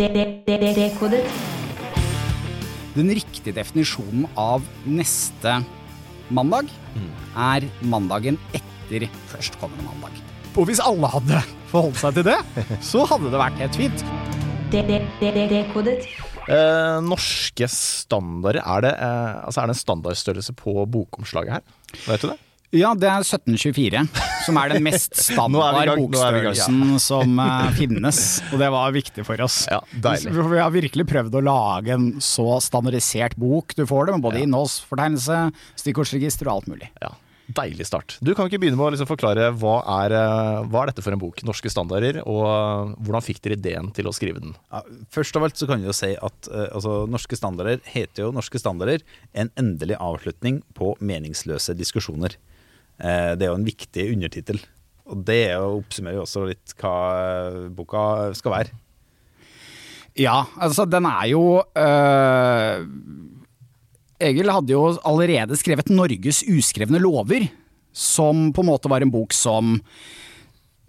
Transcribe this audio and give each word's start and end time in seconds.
Dekodet. 0.00 1.26
Den 2.94 3.10
riktige 3.12 3.52
definisjonen 3.52 4.22
av 4.40 4.64
neste 4.88 5.58
mandag 6.32 6.70
er 7.36 7.66
mandagen 7.84 8.38
etter 8.56 9.04
førstkommende 9.28 9.84
mandag. 9.84 10.16
Og 10.56 10.70
hvis 10.70 10.80
alle 10.80 11.10
hadde 11.12 11.42
forholdt 11.68 12.00
seg 12.00 12.16
til 12.16 12.24
det, 12.30 12.38
så 12.80 13.04
hadde 13.04 13.34
det 13.34 13.42
vært 13.42 13.60
helt 13.60 13.76
fint. 13.82 14.06
Dekodet. 14.72 16.08
Eh, 16.48 16.96
norske 17.04 17.68
standarder, 17.68 18.62
er 18.64 18.86
det, 18.88 18.94
eh, 18.96 19.44
altså 19.44 19.60
er 19.60 19.68
det 19.68 19.76
en 19.76 19.82
standardstørrelse 19.82 20.56
på 20.56 20.86
bokomslaget 20.88 21.58
her? 21.58 21.68
Vet 22.08 22.24
du 22.24 22.30
det? 22.32 22.38
Ja, 22.72 22.94
det 22.96 23.04
er 23.04 23.20
1724, 23.20 24.00
som 24.46 24.56
er 24.56 24.70
den 24.72 24.86
mest 24.86 25.18
standard 25.26 25.90
bokstørrelsen 25.92 26.94
som 27.04 27.40
eh, 27.42 27.66
finnes. 27.76 28.20
Og 28.48 28.62
det 28.62 28.68
var 28.72 28.94
viktig 28.94 29.24
for 29.28 29.40
oss. 29.44 29.66
Ja, 29.68 29.82
deilig. 29.92 30.30
Vi 30.32 30.60
har 30.62 30.72
virkelig 30.72 31.04
prøvd 31.10 31.34
å 31.36 31.42
lage 31.44 31.92
en 31.92 32.06
så 32.24 32.46
standardisert 32.64 33.36
bok 33.36 33.74
du 33.76 33.82
får 33.84 34.08
det, 34.08 34.14
med 34.16 34.24
både 34.24 34.40
innholdsfortegnelse, 34.46 35.42
stikkordsregister 35.82 36.48
og 36.48 36.54
alt 36.54 36.70
mulig. 36.72 36.88
Ja, 37.04 37.12
Deilig 37.52 37.84
start. 37.84 38.14
Du 38.24 38.30
kan 38.38 38.48
ikke 38.48 38.62
begynne 38.62 38.78
med 38.78 38.86
å 38.86 38.92
liksom 38.94 39.08
forklare 39.10 39.50
hva 39.60 39.74
er, 39.98 40.14
eh, 40.16 40.60
hva 40.72 40.84
er 40.86 40.88
dette 40.88 41.04
for 41.04 41.12
en 41.12 41.20
bok? 41.20 41.42
Norske 41.44 41.68
standarder, 41.68 42.22
og 42.24 42.46
eh, 42.46 42.94
hvordan 43.04 43.26
fikk 43.26 43.42
dere 43.44 43.58
ideen 43.58 43.90
til 43.92 44.08
å 44.08 44.14
skrive 44.16 44.40
den? 44.40 44.54
Ja, 44.72 44.80
først 45.12 45.36
av 45.36 45.44
alt 45.44 45.60
så 45.60 45.68
kan 45.68 45.82
vi 45.82 45.90
jo 45.90 45.96
si 45.98 46.14
at 46.16 46.48
altså, 46.70 47.02
norske 47.04 47.36
standarder 47.36 47.84
heter 47.92 48.24
jo 48.24 48.32
norske 48.32 48.62
standarder. 48.62 49.04
En 49.36 49.52
endelig 49.60 50.00
avslutning 50.00 50.62
på 50.78 50.94
meningsløse 51.04 51.76
diskusjoner. 51.76 52.38
Eh, 53.02 53.32
det 53.34 53.46
er 53.46 53.50
jo 53.50 53.58
en 53.58 53.66
viktig 53.66 54.06
undertittel. 54.14 54.62
Og 55.10 55.24
det 55.26 55.40
er 55.50 55.64
oppsummerer 55.64 56.20
jo 56.20 56.24
også 56.26 56.46
litt 56.46 56.74
hva 56.78 56.94
eh, 57.18 57.58
boka 57.74 58.04
skal 58.38 58.54
være. 58.54 58.78
Ja, 60.18 60.42
altså 60.60 60.84
den 60.84 61.06
er 61.08 61.24
jo 61.30 61.42
øh, 61.64 62.82
Egil 64.22 64.52
hadde 64.52 64.74
jo 64.74 64.82
allerede 65.08 65.56
skrevet 65.56 65.88
Norges 65.88 66.42
uskrevne 66.44 67.00
lover, 67.00 67.46
som 67.96 68.50
på 68.52 68.62
en 68.62 68.68
måte 68.68 68.92
var 68.92 69.04
en 69.04 69.12
bok 69.12 69.32
som 69.34 69.78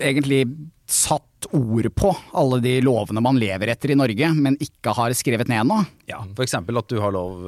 egentlig 0.04 0.44
satt 0.92 1.48
ord 1.56 1.88
på 1.96 2.12
alle 2.36 2.60
de 2.64 2.76
lovene 2.84 3.24
man 3.24 3.40
lever 3.40 3.72
etter 3.72 3.94
i 3.94 3.98
Norge, 3.98 4.30
men 4.36 4.60
ikke 4.62 4.94
har 4.96 5.16
skrevet 5.18 5.50
ned 5.50 5.64
ennå. 5.64 5.80
Ja, 6.12 6.22
F.eks. 6.36 6.60
at 6.60 6.92
du 6.92 7.00
har 7.02 7.16
lov 7.16 7.48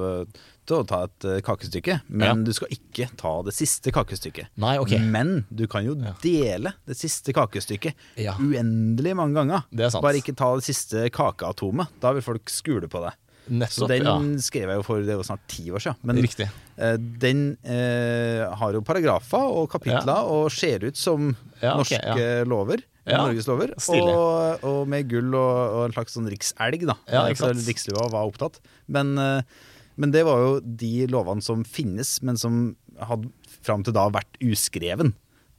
eh, 0.72 0.82
å 0.82 0.88
ta 0.88 1.04
et 1.06 1.26
eh, 1.26 1.42
kakestykke, 1.46 2.00
men 2.10 2.28
Ja. 2.28 2.34
du 2.48 2.54
skal 2.54 2.68
ikke 2.74 3.10
ta 3.18 3.42
det 3.44 3.54
siste 3.54 3.92
kakestykket. 3.92 4.48
Nei, 4.58 4.78
okay. 4.82 5.00
Men 5.00 5.46
du 5.54 5.68
kan 5.68 5.86
jo 5.86 5.96
dele 6.22 6.74
det 6.86 6.98
siste 6.98 7.34
kakestykket 7.34 7.94
Ja. 8.18 8.34
uendelig 8.40 9.16
mange 9.16 9.36
ganger. 9.36 9.64
Det 9.72 9.86
er 9.86 9.90
sant. 9.90 10.04
Bare 10.04 10.22
ikke 10.22 10.36
ta 10.36 10.54
det 10.56 10.64
siste 10.64 11.10
kakeatomet. 11.10 11.88
Da 12.02 12.14
vil 12.14 12.22
folk 12.26 12.50
skule 12.50 12.88
på 12.88 13.04
det. 13.06 13.14
Så 13.70 13.86
den 13.88 14.04
ja. 14.08 14.16
skrev 14.42 14.72
jeg 14.72 14.80
jo 14.80 14.84
for 14.88 15.04
det 15.06 15.16
var 15.20 15.24
snart 15.28 15.44
ti 15.48 15.68
år 15.70 15.78
siden. 15.84 16.00
Men 16.02 16.18
Riktig. 16.18 16.48
eh, 16.82 16.96
den 16.98 17.58
eh, 17.64 18.42
har 18.58 18.74
jo 18.74 18.82
paragrafer 18.82 19.38
og 19.38 19.70
kapitler 19.70 20.26
og 20.26 20.50
ser 20.52 20.84
ut 20.88 20.98
som 20.98 21.36
Ja, 21.62 21.76
okay, 21.78 22.00
norske 22.02 22.50
lover. 22.50 22.82
Ja, 23.06 23.20
Norges 23.22 23.46
lover. 23.46 23.70
Og, 23.94 24.64
og 24.66 24.88
med 24.90 25.06
gull 25.12 25.30
og, 25.38 25.58
og 25.78 25.84
en 25.86 25.94
slags 25.94 26.16
sånn 26.18 26.26
rikselg, 26.32 26.88
da. 26.90 26.96
Ja, 27.06 27.28
ikke 27.30 27.44
sant. 27.44 27.62
Rikslua 27.68 28.08
var 28.10 28.26
opptatt. 28.26 28.58
Men, 28.90 29.14
eh, 29.22 29.44
men 30.02 30.12
det 30.14 30.26
var 30.28 30.42
jo 30.44 30.56
de 30.64 31.08
lovene 31.12 31.44
som 31.46 31.64
finnes, 31.68 32.18
men 32.26 32.40
som 32.40 32.76
hadde 33.00 33.32
fram 33.66 33.84
til 33.86 33.96
da 33.96 34.08
vært 34.14 34.40
uskreven. 34.44 35.14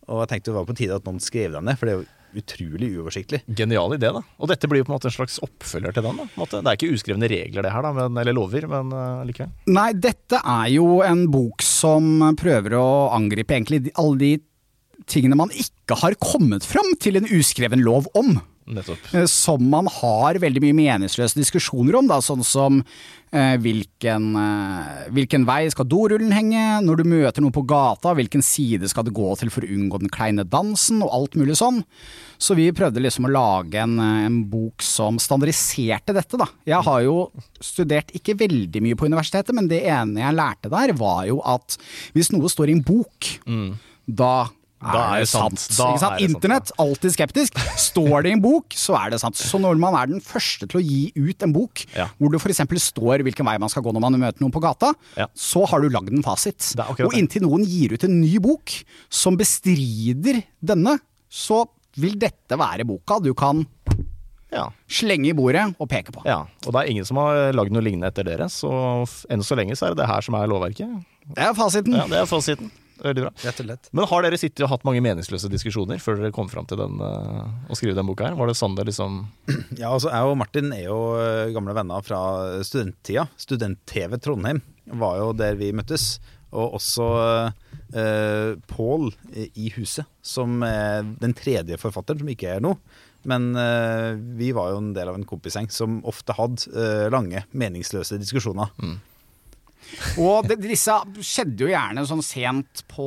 Og 0.07 0.23
jeg 0.23 0.31
tenkte 0.31 0.53
det 0.53 0.59
var 0.61 0.69
på 0.69 0.77
tide 0.79 0.99
at 1.01 1.09
noen 1.09 1.23
skrev 1.23 1.57
dem 1.57 1.67
ned, 1.67 1.79
for 1.79 1.89
det 1.89 1.95
er 1.95 2.03
jo 2.03 2.13
utrolig 2.37 2.91
uoversiktlig. 2.99 3.41
Genial 3.57 3.95
idé, 3.97 4.11
da. 4.13 4.21
Og 4.41 4.51
dette 4.51 4.69
blir 4.69 4.83
jo 4.83 4.87
på 4.89 4.93
en 4.93 4.97
måte 4.99 5.09
en 5.11 5.15
slags 5.15 5.39
oppfølger 5.45 5.95
til 5.97 6.05
den. 6.07 6.19
da. 6.21 6.27
Måte. 6.39 6.61
Det 6.61 6.73
er 6.73 6.79
ikke 6.79 6.97
uskrevne 6.97 7.31
regler, 7.33 7.65
det 7.65 7.73
her, 7.73 7.87
da, 7.87 7.93
men, 7.97 8.19
eller 8.21 8.37
lover, 8.37 8.67
men 8.71 8.93
uh, 8.93 9.23
likevel. 9.27 9.55
Nei, 9.73 9.89
dette 9.97 10.41
er 10.43 10.69
jo 10.75 11.01
en 11.07 11.25
bok 11.33 11.65
som 11.65 12.29
prøver 12.39 12.77
å 12.79 12.87
angripe 13.17 13.57
egentlig 13.57 13.95
alle 13.95 14.21
de 14.21 14.33
tingene 15.11 15.39
man 15.39 15.53
ikke 15.55 15.99
har 16.03 16.17
kommet 16.21 16.67
fram 16.67 16.95
til 17.01 17.21
en 17.21 17.29
uskreven 17.39 17.85
lov 17.85 18.11
om. 18.19 18.37
Nettopp. 18.67 19.13
Eh, 19.15 19.27
Som 19.31 19.69
man 19.71 19.87
har 19.87 20.41
veldig 20.43 20.63
mye 20.65 20.77
meningsløse 20.77 21.39
diskusjoner 21.39 21.99
om, 22.01 22.09
da, 22.11 22.19
sånn 22.25 22.43
som 22.45 22.81
eh, 23.31 23.55
hvilken, 23.63 24.27
eh, 24.41 25.05
hvilken 25.15 25.45
vei 25.47 25.69
skal 25.71 25.87
dorullen 25.87 26.35
henge, 26.35 26.65
når 26.83 27.01
du 27.01 27.05
møter 27.13 27.45
noen 27.45 27.55
på 27.55 27.63
gata, 27.69 28.15
hvilken 28.19 28.43
side 28.43 28.91
skal 28.91 29.07
det 29.07 29.15
gå 29.15 29.29
til 29.39 29.53
for 29.55 29.63
å 29.63 29.71
unngå 29.71 30.01
den 30.03 30.11
kleine 30.13 30.47
dansen, 30.51 31.03
og 31.07 31.15
alt 31.15 31.39
mulig 31.39 31.59
sånn. 31.61 31.83
Så 32.43 32.57
vi 32.59 32.67
prøvde 32.77 33.03
liksom 33.05 33.29
å 33.29 33.33
lage 33.33 33.79
en, 33.85 33.99
eh, 34.03 34.27
en 34.27 34.43
bok 34.51 34.83
som 34.83 35.21
standardiserte 35.23 36.15
dette, 36.17 36.37
da. 36.37 36.51
Jeg 36.67 36.83
har 36.83 37.01
jo 37.07 37.31
studert 37.61 38.11
ikke 38.19 38.37
veldig 38.39 38.83
mye 38.83 38.99
på 38.99 39.07
universitetet, 39.07 39.55
men 39.55 39.69
det 39.71 39.85
ene 39.85 40.27
jeg 40.27 40.39
lærte 40.43 40.71
der, 40.73 40.93
var 40.99 41.25
jo 41.31 41.41
at 41.45 41.79
hvis 42.15 42.33
noe 42.35 42.51
står 42.51 42.71
i 42.71 42.79
en 42.81 42.87
bok, 42.87 43.31
da 44.07 44.49
Da 44.93 45.03
er 45.17 45.21
det 45.25 45.29
sant. 45.29 45.59
Sant? 45.59 45.97
er 45.97 45.99
sant, 46.03 46.21
Internett, 46.23 46.71
alltid 46.79 47.15
skeptisk. 47.17 47.59
Står 47.77 48.23
det 48.23 48.31
i 48.31 48.37
en 48.37 48.43
bok, 48.45 48.69
så 48.77 48.95
er 48.99 49.11
det 49.11 49.21
sant. 49.23 49.35
Så 49.37 49.59
når 49.61 49.79
man 49.83 49.95
er 49.99 50.07
den 50.07 50.21
første 50.25 50.69
til 50.69 50.81
å 50.81 50.85
gi 50.85 51.13
ut 51.17 51.43
en 51.43 51.53
bok, 51.53 51.85
Ja. 51.97 52.09
hvor 52.19 52.31
det 52.31 52.41
f.eks. 52.41 52.63
står 52.91 53.23
hvilken 53.27 53.45
vei 53.47 53.57
man 53.59 53.69
skal 53.73 53.83
gå 53.83 53.93
når 53.93 54.01
man 54.07 54.19
møter 54.21 54.41
noen 54.45 54.53
på 54.55 54.61
gata, 54.63 54.93
Ja. 55.17 55.27
så 55.35 55.67
har 55.69 55.81
du 55.81 55.89
lagd 55.89 56.13
en 56.13 56.23
fasit. 56.23 56.75
Og 57.01 57.13
inntil 57.15 57.43
noen 57.43 57.65
gir 57.67 57.93
ut 57.95 58.05
en 58.05 58.21
ny 58.21 58.39
bok 58.39 58.71
som 59.11 59.37
bestrider 59.37 60.43
denne, 60.65 60.99
så 61.31 61.67
vil 61.97 62.19
dette 62.21 62.57
være 62.57 62.85
boka 62.87 63.21
du 63.23 63.33
kan 63.35 63.67
Ja. 64.53 64.69
slenge 64.89 65.27
i 65.31 65.33
bordet 65.33 65.75
og 65.81 65.89
peke 65.89 66.13
på. 66.13 66.23
ja. 66.25 66.47
Og 66.67 66.73
det 66.73 66.77
er 66.85 66.91
ingen 66.91 67.05
som 67.05 67.17
har 67.17 67.53
lagd 67.53 67.73
noe 67.73 67.83
lignende 67.83 68.07
etter 68.13 68.23
dere, 68.25 68.47
så 68.49 68.71
enn 69.29 69.43
så 69.43 69.57
lenge 69.57 69.73
så 69.77 69.87
er 69.87 69.95
det 69.95 69.99
det 70.05 70.07
her 70.07 70.21
som 70.23 70.35
er 70.35 70.47
lovverket. 70.47 71.05
Det 71.35 71.43
er 71.43 71.53
fasiten. 71.55 71.93
Ja, 71.93 72.07
Det 72.07 72.19
er 72.23 72.27
fasiten. 72.27 72.71
Veldig 73.03 73.27
bra. 73.27 73.33
Rett 73.43 73.63
og 73.63 73.69
slett. 73.69 73.91
Men 73.97 74.09
har 74.11 74.25
dere 74.25 74.39
sittet 74.41 74.65
og 74.67 74.71
hatt 74.73 74.87
mange 74.89 75.03
meningsløse 75.05 75.51
diskusjoner 75.53 76.01
før 76.03 76.21
dere 76.21 76.35
kom 76.35 76.49
fram 76.53 76.69
til 76.69 76.81
den, 76.81 77.01
eh, 77.05 77.43
å 77.69 77.79
skrive 77.79 77.97
den 77.99 78.09
boka 78.09 78.29
her? 78.29 78.39
Var 78.39 78.51
det 78.51 78.57
sånn 78.59 78.77
det 78.79 78.89
liksom 78.91 79.19
Ja, 79.81 79.93
altså 79.93 80.13
Jeg 80.13 80.31
og 80.31 80.39
Martin 80.41 80.73
er 80.77 80.87
jo 80.87 81.01
eh, 81.21 81.53
gamle 81.57 81.77
venner 81.77 82.07
fra 82.07 82.21
studenttida. 82.67 83.27
Student-TV 83.41 84.21
Trondheim 84.23 84.63
var 84.97 85.21
jo 85.21 85.31
der 85.37 85.59
vi 85.61 85.73
møttes. 85.77 86.17
Og 86.57 86.77
også 86.79 87.07
uh, 87.51 88.51
Pål 88.71 89.11
i 89.35 89.67
huset, 89.75 90.07
som 90.25 90.63
er 90.65 91.03
den 91.21 91.35
tredje 91.37 91.77
forfatteren, 91.81 92.23
som 92.23 92.31
ikke 92.33 92.55
er 92.55 92.63
nå. 92.65 92.77
Men 93.27 93.57
eh, 93.59 94.15
vi 94.39 94.53
var 94.55 94.71
jo 94.71 94.81
en 94.81 94.93
del 94.95 95.11
av 95.11 95.19
en 95.19 95.27
kompisgjeng 95.27 95.69
som 95.75 95.99
ofte 96.07 96.37
hadde 96.39 96.71
eh, 96.71 97.07
lange, 97.13 97.43
meningsløse 97.51 98.21
diskusjoner. 98.23 98.71
Og 100.23 100.49
det, 100.49 100.59
disse 100.65 100.95
skjedde 101.25 101.67
jo 101.67 101.71
gjerne 101.71 102.05
sånn 102.09 102.25
sent 102.25 102.83
på 102.91 103.07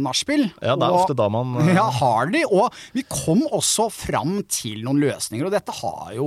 nachspiel. 0.00 0.48
Ja, 0.60 0.74
det 0.76 0.86
er 0.86 0.90
Og- 0.94 1.02
ofte 1.04 1.16
da 1.18 1.28
man 1.32 1.54
uh... 1.56 1.70
Ja, 1.80 1.86
har 2.00 2.30
de. 2.32 2.44
Og 2.50 2.74
vi 2.96 3.04
kom 3.08 3.44
også 3.50 3.88
fram 3.92 4.40
til 4.50 4.82
noen 4.86 5.00
løsninger, 5.02 5.46
og 5.48 5.54
dette 5.54 5.74
har 5.80 6.14
jo 6.16 6.26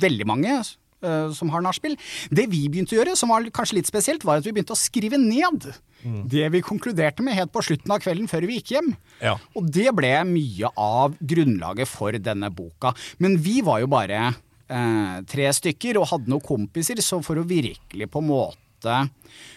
veldig 0.00 0.26
mange 0.30 0.54
eh, 0.60 1.32
som 1.36 1.50
har 1.54 1.64
nachspiel. 1.64 1.96
Det 2.30 2.46
vi 2.52 2.66
begynte 2.72 2.96
å 2.96 3.00
gjøre, 3.02 3.16
som 3.18 3.32
var 3.34 3.44
kanskje 3.54 3.80
litt 3.80 3.90
spesielt, 3.90 4.24
var 4.24 4.40
at 4.40 4.46
vi 4.48 4.54
begynte 4.56 4.76
å 4.76 4.80
skrive 4.80 5.20
ned 5.20 5.70
det 6.04 6.50
vi 6.52 6.60
konkluderte 6.60 7.24
med 7.24 7.32
helt 7.32 7.48
på 7.48 7.62
slutten 7.64 7.88
av 7.94 8.02
kvelden 8.04 8.26
før 8.28 8.44
vi 8.44 8.58
gikk 8.58 8.74
hjem. 8.74 8.90
Ja. 9.24 9.38
Og 9.56 9.70
det 9.72 9.86
ble 9.96 10.10
mye 10.28 10.68
av 10.76 11.14
grunnlaget 11.16 11.88
for 11.88 12.12
denne 12.20 12.50
boka. 12.52 12.92
Men 13.24 13.38
vi 13.40 13.62
var 13.64 13.80
jo 13.80 13.88
bare 13.88 14.18
eh, 14.28 15.14
tre 15.24 15.48
stykker 15.56 15.96
og 16.02 16.10
hadde 16.12 16.28
noen 16.28 16.44
kompiser, 16.44 17.00
så 17.00 17.22
for 17.24 17.40
å 17.40 17.46
virkelig 17.48 18.10
på 18.12 18.20
en 18.20 18.28
måte 18.28 18.60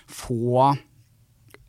få 0.07 0.77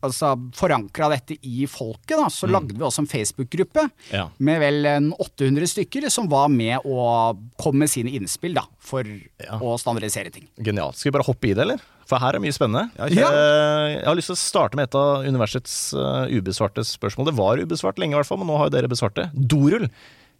altså, 0.05 0.31
forankra 0.55 1.09
dette 1.11 1.35
i 1.43 1.65
folket, 1.67 2.15
da, 2.15 2.29
så 2.31 2.47
lagde 2.49 2.75
vi 2.77 2.85
også 2.87 3.03
en 3.03 3.09
Facebook-gruppe 3.11 3.83
Ja. 4.13 4.29
med 4.39 4.59
vel 4.63 4.85
en 4.87 5.09
800 5.19 5.67
stykker 5.67 6.09
som 6.13 6.29
var 6.31 6.47
med 6.49 6.79
og 6.85 7.41
kom 7.59 7.75
med 7.81 7.89
sine 7.91 8.13
innspill 8.15 8.55
da, 8.55 8.63
for 8.79 9.03
Ja. 9.03 9.59
å 9.59 9.75
standardisere 9.79 10.31
ting. 10.31 10.47
Genialt. 10.57 10.95
Skal 10.95 11.11
vi 11.11 11.17
bare 11.17 11.27
hoppe 11.27 11.49
i 11.49 11.53
det, 11.53 11.65
eller? 11.67 11.81
For 12.07 12.17
her 12.17 12.33
er 12.35 12.39
mye 12.39 12.55
spennende. 12.55 12.89
Ja. 12.97 13.05
Eh, 13.29 13.99
Jeg 13.99 14.05
har 14.05 14.15
lyst 14.15 14.31
til 14.31 14.37
å 14.39 14.41
starte 14.41 14.75
med 14.75 14.87
et 14.87 14.95
av 14.95 15.25
universets 15.27 15.93
uh, 15.93 16.25
ubesvarte 16.31 16.81
spørsmål. 16.81 17.25
Det 17.29 17.35
var 17.37 17.57
ubesvart 17.57 17.99
lenge, 17.99 18.15
i 18.15 18.17
hvert 18.17 18.25
fall, 18.25 18.39
men 18.39 18.47
nå 18.47 18.57
har 18.57 18.69
jo 18.69 18.77
dere 18.77 18.87
besvart 18.89 19.13
det. 19.19 19.29
Dorull. 19.35 19.89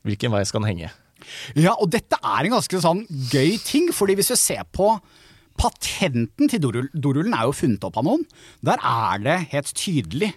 Hvilken 0.07 0.31
vei 0.31 0.44
skal 0.45 0.62
den 0.63 0.72
henge? 0.72 0.92
Ja, 1.54 1.75
og 1.75 1.92
dette 1.92 2.15
er 2.24 2.45
en 2.48 2.56
ganske 2.56 2.80
sånn 2.81 3.06
gøy 3.30 3.60
ting, 3.62 3.92
fordi 3.92 4.15
hvis 4.15 4.31
vi 4.31 4.36
ser 4.39 4.63
på 4.72 4.95
patenten 5.60 6.50
til 6.52 6.62
dorull, 6.64 6.90
dorullen 6.94 7.36
er 7.36 7.50
jo 7.50 7.56
funnet 7.56 7.84
opp 7.88 8.00
av 8.00 8.08
noen. 8.08 8.26
Der 8.66 8.80
er 8.80 9.24
det 9.26 9.40
helt 9.54 9.74
tydelig. 9.76 10.34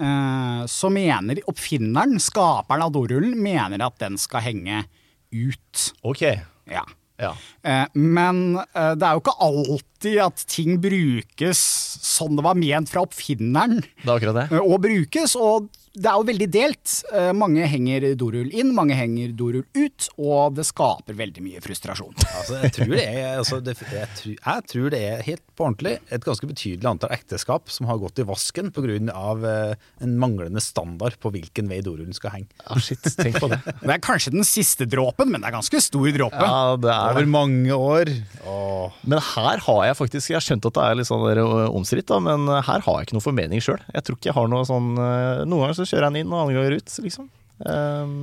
Eh, 0.00 0.62
så 0.70 0.90
mener 0.92 1.42
oppfinneren, 1.50 2.18
skaperen 2.22 2.86
av 2.86 2.94
dorullen, 2.96 3.36
mener 3.42 3.84
at 3.86 4.00
den 4.02 4.18
skal 4.20 4.44
henge 4.48 4.84
ut. 5.30 5.90
Ok. 6.02 6.24
Ja. 6.70 6.86
Ja. 7.20 7.34
Eh, 7.62 7.84
men 8.00 8.56
eh, 8.56 8.94
det 8.96 9.04
er 9.04 9.16
jo 9.16 9.20
ikke 9.20 9.36
alltid 9.44 10.20
at 10.24 10.44
ting 10.48 10.78
brukes 10.80 11.60
sånn 12.00 12.38
det 12.38 12.44
var 12.46 12.56
ment 12.56 12.88
fra 12.88 13.02
oppfinneren 13.04 13.82
Det 13.82 14.06
er 14.06 14.14
akkurat 14.14 14.38
det. 14.38 14.62
Og 14.62 14.80
brukes, 14.86 15.36
og 15.36 15.68
det 16.00 16.08
er 16.08 16.16
jo 16.16 16.26
veldig 16.30 16.48
delt. 16.52 16.92
Eh, 17.12 17.30
Mange 17.36 17.66
henger 17.68 18.06
dorull 18.18 18.50
inn, 18.56 18.72
mange 18.76 18.96
henger 18.96 19.34
dorull 19.36 19.64
ut, 19.76 20.06
og 20.20 20.56
det 20.56 20.64
skaper 20.68 21.16
veldig 21.18 21.42
mye 21.44 21.60
frustrasjon. 21.64 22.14
Altså, 22.40 22.60
jeg, 22.64 22.72
tror 22.76 22.94
det 22.94 23.04
er, 23.04 23.26
altså, 23.40 23.58
det, 23.64 23.74
jeg, 23.84 24.08
tror, 24.16 24.34
jeg 24.38 24.66
tror 24.72 24.88
det 24.94 25.00
er 25.10 25.24
helt 25.26 25.44
på 25.58 25.66
ordentlig 25.66 25.96
et 26.08 26.24
ganske 26.24 26.48
betydelig 26.48 26.88
antall 26.88 27.12
ekteskap 27.14 27.68
som 27.72 27.88
har 27.90 28.00
gått 28.00 28.22
i 28.22 28.26
vasken 28.28 28.70
pga. 28.74 28.88
Uh, 29.10 29.74
en 30.02 30.14
manglende 30.20 30.62
standard 30.64 31.18
på 31.20 31.30
hvilken 31.34 31.68
vei 31.70 31.80
dorullen 31.84 32.16
skal 32.16 32.32
henge. 32.34 32.48
Ja, 32.64 32.78
shit, 32.80 33.04
tenk 33.18 33.36
på 33.42 33.50
det. 33.52 33.60
Det 33.90 33.92
er 33.92 34.02
kanskje 34.02 34.32
den 34.32 34.46
siste 34.46 34.86
dråpen, 34.88 35.30
men 35.32 35.42
det 35.42 35.50
er 35.50 35.54
ganske 35.56 35.80
stor 35.82 36.06
dråpe. 36.14 36.40
Ja, 36.40 36.76
det 36.80 36.90
er 36.92 37.14
Over 37.16 37.28
mange 37.28 37.74
år. 37.76 38.10
Åh. 38.46 38.96
Men 39.10 39.22
her 39.24 39.62
har 39.64 39.80
jeg 39.88 39.96
faktisk 39.98 40.30
Jeg 40.30 40.38
har 40.38 40.44
skjønt 40.44 40.68
at 40.68 40.76
det 40.76 40.84
er 40.86 40.98
litt 40.98 41.08
sånn 41.08 41.24
der, 41.26 41.40
omstridt, 41.68 42.12
men 42.24 42.46
her 42.48 42.84
har 42.86 42.98
jeg 43.00 43.08
ikke 43.08 43.18
noe 43.18 43.24
formening 43.24 43.64
sjøl. 43.64 43.80
Jeg 43.92 44.06
tror 44.06 44.18
ikke 44.18 44.30
jeg 44.30 44.36
har 44.38 44.50
noe 44.52 44.66
sånn 44.68 44.92
Noen 44.94 45.64
ganger 45.64 45.78
så 45.80 45.89
kjører 45.90 46.08
han 46.08 46.18
inn, 46.20 46.30
og 46.30 46.44
andre 46.44 46.56
ganger 46.56 46.78
ut, 46.78 46.96
liksom. 47.04 47.28
Um, 47.60 48.14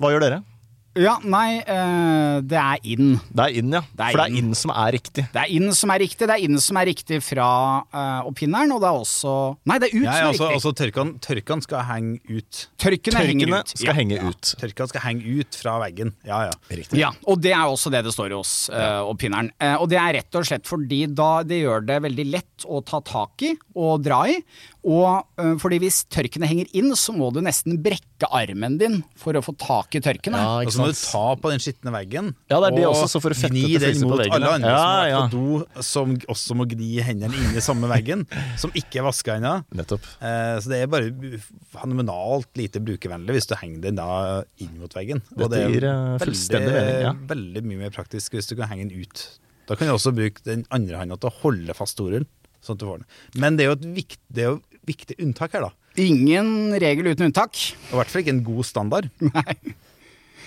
hva 0.00 0.10
gjør 0.14 0.24
dere? 0.26 0.40
Ja, 0.98 1.12
nei, 1.22 1.60
eh, 1.62 2.40
det 2.42 2.58
er 2.58 2.80
inn. 2.82 3.12
Det 3.30 3.44
er 3.44 3.58
inn, 3.60 3.74
ja. 3.76 3.80
Det 3.94 4.08
er 4.08 4.10
For 4.10 4.18
det 4.18 4.24
er 4.24 4.32
inn. 4.34 4.48
inn 4.50 4.56
som 4.58 4.72
er 4.74 4.90
riktig. 4.96 5.24
Det 5.30 5.42
er 5.44 5.52
inn 5.54 5.74
som 5.78 5.92
er 5.94 6.00
riktig, 6.02 6.26
det 6.26 6.34
er 6.34 6.42
inn 6.42 6.58
som 6.58 6.80
er 6.80 6.88
riktig 6.90 7.20
fra 7.22 7.50
uh, 7.94 8.26
oppfinneren, 8.26 8.72
og 8.74 8.80
det 8.82 8.88
er 8.88 8.98
også 8.98 9.34
Nei, 9.70 9.76
det 9.78 9.90
er 9.90 9.94
ut 9.94 10.02
Ja, 10.02 10.10
som 10.10 10.24
er 10.24 10.30
altså, 10.32 10.48
riktig. 10.48 10.56
altså 10.56 10.72
tørkene, 10.80 11.22
tørkene 11.22 11.66
skal 11.66 11.86
henge 11.86 12.18
ut. 12.26 12.62
Tørkene 12.82 13.22
Tørkene 13.22 13.60
ut. 13.60 13.74
skal 13.76 13.92
ja. 13.92 13.96
henge 14.00 14.18
ut. 14.24 14.50
Tørkene 14.64 14.90
skal 14.90 15.04
henge 15.06 15.36
ut 15.38 15.60
fra 15.60 15.76
veggen. 15.84 16.12
Ja, 16.26 16.40
ja. 16.48 16.58
Riktig. 16.74 16.98
Ja, 16.98 17.12
og 17.22 17.38
det 17.44 17.54
er 17.54 17.70
også 17.70 17.94
det 17.94 18.02
det 18.08 18.16
står 18.16 18.34
hos 18.34 18.56
uh, 18.74 19.06
oppfinneren. 19.06 19.52
Uh, 19.62 19.76
og 19.84 19.86
det 19.94 20.00
er 20.02 20.18
rett 20.18 20.40
og 20.42 20.50
slett 20.50 20.66
fordi 20.66 21.04
da 21.06 21.30
det 21.46 21.62
gjør 21.62 21.86
det 21.86 22.00
veldig 22.08 22.26
lett 22.34 22.66
å 22.66 22.82
ta 22.82 22.98
tak 23.06 23.46
i 23.46 23.54
og 23.78 24.02
dra 24.02 24.24
i. 24.26 24.40
Og 24.90 25.22
uh, 25.38 25.54
fordi 25.60 25.78
hvis 25.84 26.02
tørkene 26.10 26.50
henger 26.50 26.66
inn, 26.74 26.90
så 26.98 27.14
må 27.14 27.30
du 27.30 27.38
nesten 27.44 27.78
brekke 27.78 28.26
armen 28.34 28.74
din 28.80 29.00
for 29.20 29.38
å 29.38 29.44
få 29.44 29.54
tak 29.60 29.94
i 29.94 30.02
tørkene. 30.02 30.40
Ja, 30.40 30.58
ikke 30.66 30.79
ikke 30.79 30.79
så 30.80 30.84
må 30.84 30.90
du 30.90 30.98
ta 30.98 31.22
på 31.42 31.52
den 31.52 31.62
skitne 31.62 31.92
veggen 31.94 32.30
Ja, 32.50 32.58
det 32.58 32.70
er 32.70 32.76
det 32.78 32.86
og 32.88 32.94
også, 32.94 33.08
så 33.12 33.22
for 33.22 33.34
å 33.34 33.38
fette 33.38 33.52
gni 33.54 33.76
det 33.80 33.92
mot 34.02 34.16
alle 34.16 34.28
ja. 34.30 34.54
andre 34.56 34.72
som 34.72 34.78
Ja, 34.80 34.88
er 35.04 35.10
ja. 35.12 35.20
på 35.20 35.34
do, 35.34 35.82
som 35.86 36.14
også 36.34 36.56
må 36.58 36.66
gni 36.70 36.90
hendene 37.04 37.36
inn 37.36 37.58
i 37.58 37.64
samme 37.64 37.90
veggen, 37.90 38.24
som 38.60 38.72
ikke 38.76 39.02
er 39.02 39.06
vaska 39.06 39.36
ennå. 39.38 39.54
Eh, 39.76 40.56
så 40.62 40.72
det 40.72 40.80
er 40.80 40.90
bare 40.90 41.12
fenomenalt 41.74 42.50
lite 42.58 42.82
brukervennlig 42.84 43.38
hvis 43.38 43.50
du 43.50 43.54
henger 43.60 43.84
den 43.86 44.00
da 44.00 44.08
inn 44.62 44.74
mot 44.80 44.96
veggen. 44.96 45.22
Og 45.36 45.46
det 45.52 45.62
er 45.66 45.76
gir, 45.76 45.86
fullstendig 46.24 46.72
veldig, 46.72 46.88
mening, 46.88 47.06
ja. 47.06 47.14
veldig 47.34 47.64
mye 47.68 47.84
mer 47.84 47.94
praktisk 47.94 48.36
hvis 48.36 48.50
du 48.50 48.56
kan 48.58 48.70
henge 48.72 48.88
den 48.90 49.04
ut. 49.04 49.24
Da 49.70 49.76
kan 49.78 49.86
du 49.86 49.94
også 49.94 50.12
bruke 50.16 50.42
den 50.46 50.64
andre 50.74 50.98
handa 50.98 51.18
til 51.20 51.30
å 51.30 51.36
holde 51.44 51.76
fast 51.78 51.98
storullen. 51.98 52.26
Sånn 52.64 52.76
at 52.76 52.82
du 52.82 52.88
får 52.88 53.02
den. 53.02 53.10
Men 53.40 53.56
det 53.56 53.64
er 53.64 53.70
jo 53.70 53.76
et 53.78 53.86
viktig, 54.00 54.22
det 54.34 54.42
er 54.44 54.50
jo 54.50 54.58
viktig 54.90 55.16
unntak 55.24 55.54
her, 55.56 55.68
da. 55.68 55.70
Ingen 56.00 56.74
regel 56.82 57.10
uten 57.10 57.28
unntak. 57.28 57.56
Og 57.88 57.94
I 57.94 58.00
hvert 58.00 58.12
fall 58.12 58.24
ikke 58.24 58.34
en 58.36 58.44
god 58.46 58.66
standard. 58.68 59.08
Nei. 59.30 59.56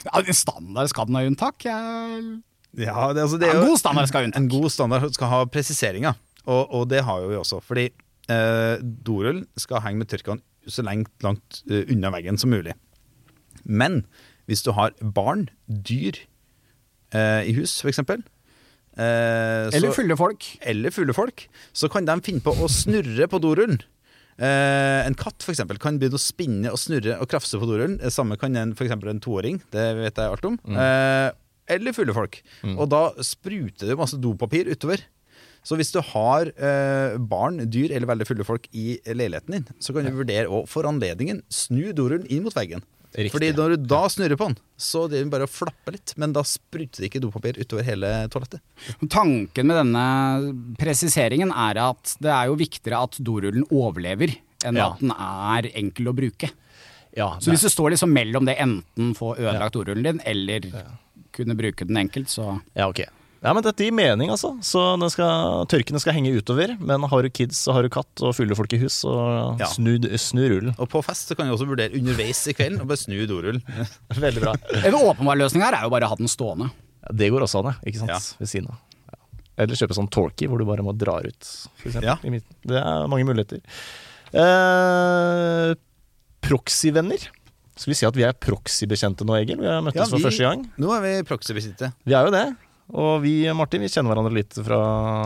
Ja, 0.04 0.20
en 0.20 0.38
standard 0.38 0.92
skal 0.92 1.10
den 1.10 1.18
ha 1.20 1.26
unntak. 1.28 1.66
Ja, 1.66 3.10
det, 3.14 3.22
altså, 3.24 3.38
det 3.40 3.52
Ja, 3.52 3.60
en 3.60 3.68
god 3.70 3.80
standard 3.80 4.10
skal 4.10 4.22
ha 4.22 4.30
unntak. 4.30 4.42
En 4.42 4.50
god 4.52 4.70
standard 4.74 5.14
skal 5.16 5.32
ha 5.32 5.44
presiseringer, 5.46 6.18
og, 6.46 6.74
og 6.74 6.90
det 6.92 7.04
har 7.08 7.22
jo 7.24 7.32
vi 7.32 7.40
også. 7.40 7.62
Fordi 7.64 7.88
eh, 8.32 8.76
dorull 8.82 9.44
skal 9.58 9.84
henge 9.86 10.04
med 10.04 10.12
tørkene 10.12 10.44
så 10.68 10.84
langt, 10.86 11.12
langt 11.24 11.64
uh, 11.68 11.82
unna 11.92 12.12
veggen 12.14 12.38
som 12.40 12.54
mulig. 12.54 12.76
Men 13.64 14.06
hvis 14.48 14.64
du 14.64 14.72
har 14.76 14.94
barn, 15.16 15.48
dyr, 15.68 16.20
eh, 17.16 17.44
i 17.48 17.56
hus 17.58 17.78
f.eks., 17.84 18.00
eh, 18.04 18.16
Eller 18.98 19.92
fulle 19.96 20.18
folk. 20.20 20.48
eller 20.62 20.92
fulle 20.92 21.16
folk, 21.16 21.48
så 21.74 21.90
kan 21.92 22.08
de 22.08 22.20
finne 22.26 22.44
på 22.44 22.52
å 22.52 22.70
snurre 22.72 23.28
på 23.28 23.40
dorullen. 23.44 23.82
Eh, 24.38 25.00
en 25.06 25.16
katt 25.20 25.46
for 25.46 25.54
eksempel, 25.54 25.78
kan 25.82 26.00
begynne 26.02 26.18
å 26.18 26.22
spinne 26.22 26.72
og 26.74 26.80
snurre 26.82 27.20
og 27.22 27.30
krafse 27.32 27.60
på 27.60 27.70
dorullen. 27.70 28.00
Det 28.02 28.14
samme 28.14 28.38
kan 28.42 28.56
en, 28.58 28.74
for 28.78 28.88
eksempel 28.88 29.12
en 29.14 29.22
toåring, 29.24 29.60
det 29.76 29.88
vet 30.00 30.18
jeg 30.22 30.36
alt 30.36 30.48
om. 30.50 30.60
Eh, 30.74 31.30
eller 31.78 31.96
fulle 31.96 32.16
folk. 32.16 32.40
Og 32.76 32.88
da 32.92 33.04
spruter 33.24 33.88
det 33.88 34.00
masse 34.00 34.18
dopapir 34.20 34.68
utover. 34.72 35.06
Så 35.64 35.78
hvis 35.80 35.94
du 35.96 36.02
har 36.04 36.50
eh, 36.52 37.14
barn, 37.24 37.62
dyr 37.72 37.94
eller 37.96 38.10
veldig 38.10 38.28
fulle 38.28 38.44
folk 38.48 38.66
i 38.76 38.98
leiligheten 39.08 39.56
din, 39.56 39.70
så 39.80 39.96
kan 39.96 40.04
du 40.04 40.12
vurdere 40.18 40.52
å 40.52 40.66
for 40.68 40.90
anledningen 40.90 41.40
snu 41.48 41.94
dorullen 41.96 42.28
inn 42.28 42.44
mot 42.44 42.56
veggen. 42.58 42.84
Riktig. 43.13 43.31
Fordi 43.36 43.51
når 43.54 43.75
du 43.77 43.83
da 43.86 44.00
snurrer 44.10 44.38
på 44.39 44.48
den, 44.50 44.56
så 44.81 45.04
driver 45.06 45.19
den 45.21 45.30
det 45.30 45.33
bare 45.36 45.45
å 45.45 45.51
flappe 45.54 45.92
litt, 45.94 46.13
men 46.18 46.33
da 46.33 46.42
spruter 46.42 47.04
det 47.04 47.10
ikke 47.12 47.21
dopapir 47.21 47.60
utover 47.62 47.86
hele 47.86 48.10
toalettet. 48.33 48.62
Tanken 49.13 49.69
med 49.69 49.77
denne 49.77 50.06
presiseringen 50.80 51.54
er 51.54 51.77
at 51.83 52.15
det 52.24 52.31
er 52.33 52.50
jo 52.50 52.57
viktigere 52.57 53.04
at 53.06 53.19
dorullen 53.21 53.68
overlever 53.69 54.33
enn 54.65 54.77
Ja. 54.80 54.92
at 54.94 55.00
den 55.04 55.12
er 55.13 55.69
enkel 55.77 56.10
å 56.10 56.15
bruke. 56.18 56.50
Ja, 57.15 57.38
Så 57.38 57.51
hvis 57.54 57.62
du 57.62 57.69
står 57.69 57.92
liksom 57.94 58.10
mellom 58.12 58.45
det 58.50 58.57
enten 58.57 59.13
få 59.13 59.36
ødelagt 59.38 59.74
dorullen 59.77 60.04
din, 60.04 60.21
eller 60.25 60.62
kunne 61.31 61.56
bruke 61.56 61.86
den 61.86 61.98
enkelt, 61.98 62.27
så 62.33 62.62
Ja, 62.75 62.88
ok. 62.89 63.06
Ja, 63.44 63.51
men 63.51 63.63
Dette 63.66 63.84
gir 63.84 63.92
mening, 63.92 64.30
altså. 64.31 64.54
Så 64.63 64.80
den 65.01 65.10
skal, 65.12 65.66
tørkene 65.68 66.00
skal 66.00 66.16
henge 66.16 66.31
utover. 66.38 66.78
Men 66.80 67.04
har 67.12 67.25
du 67.25 67.30
kids, 67.30 67.57
så 67.66 67.74
har 67.75 67.84
du 67.84 67.90
katt 67.92 68.24
og 68.24 68.31
fulle 68.38 68.56
folk 68.56 68.72
i 68.72 68.80
hus, 68.80 69.01
så 69.04 69.12
Ja. 69.60 69.68
snu, 69.68 69.98
snu 70.16 70.44
rullen. 70.48 70.75
Og 70.80 70.88
på 70.90 71.01
fest 71.04 71.28
så 71.28 71.36
kan 71.36 71.48
du 71.50 71.54
også 71.57 71.68
vurdere 71.68 71.92
underveis 72.00 72.40
i 72.48 72.54
kvelden 72.56 72.80
å 72.80 72.88
bare 72.88 73.01
snu 73.04 73.18
dorullen. 73.28 73.60
Veldig 74.16 74.42
bra. 74.45 74.56
En 74.88 74.95
åpenbar 74.95 75.36
løsning 75.42 75.62
her 75.66 75.75
er 75.75 75.84
jo 75.84 75.92
bare 75.92 76.07
å 76.07 76.13
ha 76.13 76.19
den 76.22 76.31
stående. 76.31 76.72
Ja, 77.04 77.12
det 77.19 77.31
går 77.36 77.44
også 77.44 77.66
an. 77.66 77.75
Ikke 77.84 78.00
sant? 78.00 78.16
Ja. 78.16 78.22
Ved 78.40 78.48
siden 78.54 78.72
av. 78.72 78.80
Ja. 79.12 79.19
Eller 79.66 79.75
kjøpe 79.75 80.00
sånn 80.00 80.07
talkie 80.10 80.48
hvor 80.48 80.57
du 80.63 80.66
bare 80.72 80.81
må 80.88 80.96
dra 80.96 81.19
ut, 81.19 81.51
for 81.75 81.92
eksempel. 81.92 82.13
Ja. 82.13 82.16
I 82.24 82.31
midten. 82.31 82.56
Det 82.63 82.80
er 82.80 83.07
mange 83.12 83.28
muligheter. 83.28 83.60
Eh, 84.34 85.75
Proxy-venner. 86.44 87.28
Skal 87.75 87.89
vi 87.92 87.96
si 87.98 88.06
at 88.06 88.16
vi 88.18 88.24
er 88.28 88.36
proxy-bekjente 88.38 89.25
nå, 89.25 89.34
Egil? 89.39 89.57
Vi 89.63 89.66
har 89.68 89.81
møttes 89.81 89.98
Ja, 90.04 90.06
for 90.12 90.22
første 90.22 90.46
gang. 90.46 90.63
Nå 90.78 90.92
er 90.94 91.01
vi 91.01 91.13
proxy-visitte. 91.25 91.89
Vi 92.06 92.13
er 92.13 92.28
jo 92.28 92.34
det. 92.36 92.44
Og 92.94 93.22
vi, 93.24 93.32
Martin, 93.56 93.82
vi 93.82 93.88
kjenner 93.88 94.12
hverandre 94.12 94.34
litt 94.36 94.58
fra, 94.60 94.80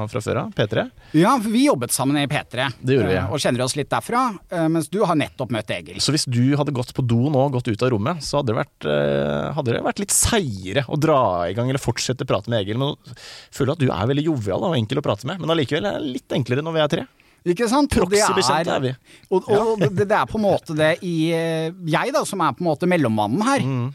fra 0.07 0.21
før 0.21 0.39
av. 0.43 0.51
P3. 0.55 0.83
Ja, 1.17 1.33
for 1.41 1.49
vi 1.51 1.63
jobbet 1.65 1.91
sammen 1.91 2.19
i 2.21 2.27
P3 2.29 2.67
Det 2.79 2.95
gjorde 2.95 3.07
vi, 3.09 3.15
eh, 3.15 3.17
ja. 3.17 3.23
og 3.33 3.41
kjenner 3.41 3.63
oss 3.65 3.73
litt 3.75 3.89
derfra, 3.91 4.21
eh, 4.53 4.67
mens 4.71 4.87
du 4.93 4.99
har 5.03 5.17
nettopp 5.17 5.51
møtt 5.51 5.73
Egil. 5.73 5.97
Så 6.03 6.13
hvis 6.13 6.27
du 6.29 6.55
hadde 6.55 6.71
gått 6.77 6.93
på 6.95 7.03
do 7.03 7.17
nå, 7.33 7.41
gått 7.51 7.67
ut 7.67 7.83
av 7.83 7.91
rommet, 7.95 8.21
så 8.23 8.39
hadde 8.39 8.53
det 8.53 8.59
vært, 8.61 8.87
eh, 8.93 9.51
hadde 9.57 9.73
det 9.73 9.83
vært 9.89 9.99
litt 10.05 10.13
seigere 10.15 10.85
å 10.87 10.99
dra 11.01 11.17
i 11.49 11.53
gang 11.57 11.67
eller 11.73 11.81
fortsette 11.81 12.23
å 12.23 12.29
prate 12.29 12.53
med 12.53 12.61
Egil. 12.61 12.77
Men 12.79 12.93
jeg 13.09 13.17
føler 13.59 13.73
at 13.73 13.81
du 13.83 13.87
er 13.89 14.11
veldig 14.13 14.27
jovial 14.29 14.63
og 14.69 14.77
enkel 14.77 15.01
å 15.01 15.05
prate 15.09 15.25
med. 15.27 15.41
Men 15.41 15.55
allikevel 15.57 15.89
er 15.89 15.97
det 15.99 16.13
litt 16.19 16.37
enklere 16.37 16.63
når 16.63 16.77
vi 16.77 16.85
er 16.85 16.93
tre. 16.93 17.07
Ikke 17.47 17.67
sant? 17.71 17.89
Det 17.89 18.01
Proxy-bekjente 18.03 18.73
er 18.75 18.81
vi. 18.83 18.95
Og, 19.31 19.45
og 19.49 19.79
det, 19.79 19.91
det 20.07 20.11
er 20.17 20.25
på 20.27 20.37
en 20.39 20.45
måte 20.47 20.75
det 20.75 20.97
i 21.07 21.31
eh, 21.33 21.69
Jeg, 21.87 22.11
da, 22.15 22.23
som 22.27 22.41
er 22.43 22.51
på 22.57 22.63
en 22.63 22.69
måte 22.71 22.89
mellommannen 22.89 23.43
her, 23.49 23.63
Mm. 23.67 23.87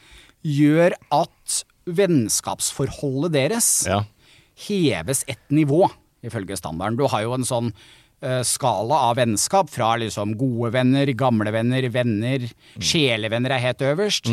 gjør 0.42 0.94
at 1.12 1.62
vennskapsforholdet 1.86 3.32
deres 3.32 3.86
Ja. 3.88 4.02
heves 4.68 5.24
et 5.28 5.40
nivå, 5.50 5.90
ifølge 6.24 6.56
standarden. 6.56 6.96
Du 6.96 7.06
har 7.08 7.22
jo 7.22 7.34
en 7.34 7.42
sånn 7.44 7.72
eh, 8.22 8.42
skala 8.46 8.94
av 9.10 9.16
vennskap 9.16 9.68
fra 9.68 9.96
liksom 9.98 10.36
gode 10.38 10.70
venner, 10.72 11.06
gamle 11.12 11.50
venner, 11.50 11.82
venner, 11.90 12.38
Mm. 12.38 12.78
sjelevenner 12.80 13.50
er 13.50 13.58
helt 13.58 13.78
øverst. 13.82 14.28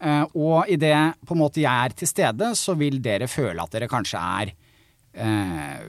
Eh, 0.00 0.24
og 0.36 0.68
idet 0.68 1.14
på 1.26 1.32
en 1.34 1.38
måte 1.40 1.54
jeg 1.60 1.64
er 1.66 1.88
til 1.96 2.06
stede, 2.06 2.54
så 2.54 2.76
vil 2.76 3.00
dere 3.02 3.26
føle 3.26 3.60
at 3.60 3.70
dere 3.72 3.88
kanskje 3.88 4.20
er 4.20 4.52
uh, 5.16 5.80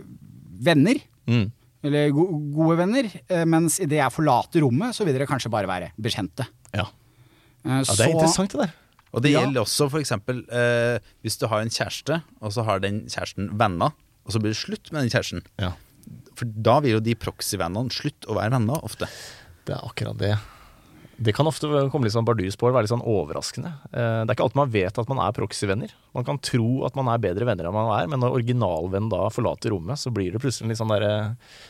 venner. 0.59 0.95
Mm. 1.27 1.51
Eller 1.83 2.09
go 2.11 2.25
gode 2.53 2.77
venner. 2.77 3.45
Mens 3.45 3.79
idet 3.79 3.97
jeg 3.99 4.11
forlater 4.13 4.61
rommet, 4.61 4.93
så 4.95 5.05
vil 5.05 5.13
dere 5.13 5.27
kanskje 5.27 5.49
bare 5.51 5.67
være 5.67 5.91
bekjente. 6.01 6.47
Ja. 6.73 6.85
Ja, 7.65 7.81
det 7.81 7.99
er 7.99 8.09
interessant 8.13 8.51
det 8.51 8.59
der. 8.61 8.73
Og 9.15 9.23
det 9.23 9.31
Ja. 9.31 9.41
gjelder 9.45 9.63
også 9.63 9.87
eksempel 10.01 10.43
eh, 10.51 10.99
hvis 11.23 11.37
du 11.39 11.47
har 11.47 11.61
en 11.63 11.71
kjæreste, 11.71 12.21
og 12.41 12.51
så 12.51 12.65
har 12.67 12.79
den 12.83 13.05
kjæresten 13.07 13.49
venner, 13.57 13.93
og 14.25 14.33
så 14.35 14.41
blir 14.43 14.51
det 14.51 14.59
slutt 14.59 14.91
med 14.91 15.05
den 15.05 15.09
kjæresten. 15.13 15.45
Ja. 15.61 15.71
For 16.35 16.45
da 16.45 16.79
vil 16.83 16.97
jo 16.97 16.99
de 16.99 17.15
proxy-vennene 17.15 17.93
slutte 17.95 18.27
å 18.27 18.35
være 18.35 18.51
venner 18.57 18.83
ofte. 18.83 19.07
Det 19.65 19.73
er 19.77 19.87
akkurat 19.87 20.17
det. 20.19 20.33
Det 21.17 21.31
kan 21.35 21.47
ofte 21.47 21.67
komme 21.93 22.03
litt 22.07 22.13
sånn 22.15 22.25
bardus 22.27 22.57
på, 22.59 22.67
og 22.67 22.73
være 22.75 22.83
litt 22.85 22.91
sånn 22.91 23.03
overraskende. 23.07 23.69
Eh, 23.93 24.25
Det 24.25 24.29
er 24.29 24.35
ikke 24.35 24.43
alltid 24.49 24.59
man 24.59 24.71
vet 24.73 24.97
at 24.99 25.07
man 25.09 25.19
er 25.23 25.31
proxy-venner. 25.31 25.93
Man 26.13 26.25
kan 26.27 26.37
tro 26.43 26.83
at 26.85 26.95
man 26.95 27.07
er 27.07 27.17
bedre 27.23 27.45
venner 27.47 27.65
enn 27.69 27.73
man 27.73 27.91
er, 28.01 28.07
men 28.11 28.19
når 28.19 28.35
originalvennen 28.41 29.09
da 29.09 29.29
forlater 29.31 29.71
rommet, 29.71 29.95
så 30.01 30.11
blir 30.11 30.31
det 30.35 30.41
plutselig 30.43 30.73
litt 30.73 30.77
sånn 30.81 30.91
der, 30.91 31.05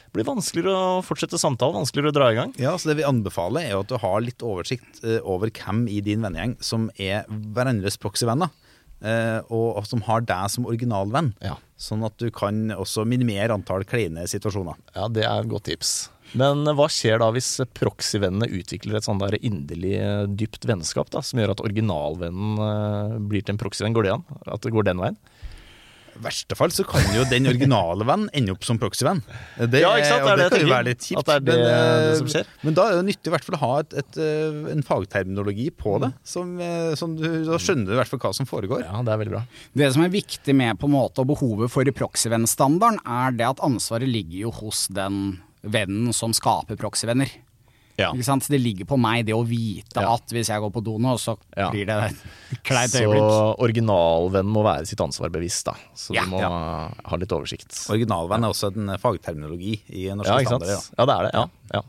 Det 0.09 0.13
blir 0.13 0.25
vanskeligere 0.25 0.73
å 0.73 1.03
fortsette 1.05 1.37
samtalen, 1.37 1.75
vanskeligere 1.77 2.09
å 2.09 2.17
dra 2.17 2.31
i 2.31 2.35
gang. 2.35 2.53
Ja, 2.57 2.73
så 2.77 2.89
Det 2.89 2.97
vi 2.97 3.03
anbefaler, 3.03 3.61
er 3.67 3.71
jo 3.75 3.79
at 3.81 3.87
du 3.93 3.97
har 3.97 4.21
litt 4.21 4.39
oversikt 4.41 5.03
eh, 5.03 5.19
over 5.23 5.49
hvem 5.51 5.87
i 5.89 6.01
din 6.01 6.21
vennegjeng 6.21 6.57
som 6.61 6.89
er 6.97 7.25
hverandres 7.29 7.97
proxy-venner. 8.01 8.49
eh, 9.05 9.41
og 9.51 9.85
som 9.85 10.01
har 10.07 10.21
deg 10.21 10.49
som 10.49 10.65
originalvenn. 10.65 11.33
Ja. 11.43 11.57
Sånn 11.77 12.03
at 12.05 12.17
du 12.17 12.31
kan 12.31 12.69
også 12.71 13.05
minimere 13.05 13.51
antall 13.53 13.83
kleine 13.83 14.23
situasjoner. 14.25 14.73
Ja, 14.95 15.07
det 15.07 15.25
er 15.25 15.41
et 15.41 15.49
godt 15.51 15.65
tips. 15.67 16.09
Men 16.33 16.65
eh, 16.67 16.73
hva 16.75 16.87
skjer 16.91 17.19
da 17.21 17.29
hvis 17.35 17.51
proxy-vennene 17.77 18.49
utvikler 18.49 18.97
et 18.97 19.05
sånn 19.07 19.21
der 19.21 19.37
inderlig 19.41 19.95
eh, 20.01 20.25
dypt 20.27 20.65
vennskap, 20.65 21.09
da, 21.13 21.21
som 21.21 21.39
gjør 21.39 21.53
at 21.55 21.61
originalvennen 21.65 22.57
eh, 22.65 23.17
blir 23.29 23.45
til 23.45 23.55
en 23.55 23.61
proxy-venn? 23.61 23.93
Går 23.95 24.09
det 24.09 24.15
an? 24.17 24.25
At 24.47 24.65
det 24.65 24.73
går 24.75 24.89
den 24.89 25.03
veien? 25.05 25.19
I 26.15 26.21
verste 26.23 26.55
fall 26.55 26.71
så 26.71 26.85
kan 26.87 27.03
jo 27.11 27.25
den 27.27 27.43
originale 27.49 28.05
vennen 28.07 28.29
ende 28.31 28.53
opp 28.53 28.63
som 28.63 28.77
proxyvenn. 28.79 29.17
Det, 29.59 29.81
Ja, 29.81 29.89
ikke 29.99 30.07
sant? 30.13 30.23
Det 30.23 30.31
er 30.31 30.37
det, 30.39 30.45
det 30.45 30.51
kan 30.53 30.61
jo 30.63 30.69
være 30.71 30.87
litt 30.87 31.01
kjipt. 31.03 31.19
At 31.19 31.25
det 31.27 31.35
er 31.35 31.41
det- 31.43 31.55
men, 31.59 32.05
det 32.07 32.13
som 32.21 32.29
skjer. 32.31 32.45
Men 32.63 32.73
da 32.77 32.85
er 32.87 32.95
det 32.95 33.05
nyttig 33.09 33.27
i 33.27 33.33
hvert 33.33 33.43
fall 33.43 33.57
å 33.57 33.59
ha 33.59 33.71
et, 33.81 33.95
et, 33.99 34.19
en 34.71 34.85
fagterminologi 34.87 35.65
på 35.75 35.97
det. 35.99 36.13
Som, 36.23 36.53
eh, 36.63 36.95
som 36.95 37.17
du, 37.19 37.27
da 37.43 37.59
skjønner 37.59 37.91
du 37.91 37.91
i 37.91 37.99
hvert 37.99 38.07
fall 38.13 38.19
hva 38.23 38.31
som 38.33 38.47
foregår. 38.47 38.85
Ja, 38.87 39.01
det 39.03 39.11
er 39.11 39.19
veldig 39.25 39.33
bra. 39.35 39.43
Det 39.75 39.91
som 39.91 40.05
er 40.07 40.13
viktig 40.15 40.55
med 40.55 40.79
på 40.79 40.87
en 40.87 40.95
måte 40.95 41.19
og 41.19 41.27
behovet 41.33 41.69
for 41.75 41.83
proxyvenn-standarden, 41.83 43.01
er 43.03 43.35
det 43.35 43.49
at 43.51 43.59
ansvaret 43.67 44.07
ligger 44.07 44.47
jo 44.47 44.51
hos 44.63 44.87
den 44.87 45.41
vennen 45.65 46.13
som 46.13 46.33
skaper 46.35 46.77
proxyvenner. 46.79 47.29
Ja. 47.95 48.09
Ikke 48.11 48.25
sant? 48.27 48.47
Det 48.51 48.59
ligger 48.59 48.87
på 48.89 48.97
meg 48.99 49.23
det 49.25 49.31
å 49.35 49.45
vite 49.47 50.01
Ja. 50.03 50.15
at 50.17 50.27
hvis 50.35 50.49
jeg 50.51 50.59
går 50.59 50.71
på 50.75 50.83
do 50.83 50.97
nå, 50.99 51.15
så 51.17 51.37
Ja. 51.55 51.69
blir 51.71 51.85
det 51.85 51.95
et 52.11 52.63
kleint 52.63 52.91
Så 52.91 53.05
originalvenn 53.07 53.55
originalvennen 53.63 54.51
må 54.51 54.63
være 54.65 54.85
sitt 54.85 54.99
ansvar 54.99 55.29
bevisst, 55.31 55.65
da. 55.65 55.75
Så 55.95 56.13
Ja. 56.13 56.23
du 56.25 56.31
må 56.31 56.39
Ja. 56.41 56.91
ha 57.05 57.15
litt 57.15 57.31
oversikt. 57.31 57.71
Originalvenn 57.89 58.43
er 58.43 58.49
også 58.49 58.75
en 58.75 58.97
fagterminologi 58.97 59.79
i 59.89 60.09
norske 60.13 60.27
Ja, 60.27 60.43
standarder. 60.43 60.83
Ja, 60.97 61.05
det 61.05 61.15
er 61.15 61.23
det. 61.23 61.33
Ja. 61.33 61.45
ja. 61.73 61.81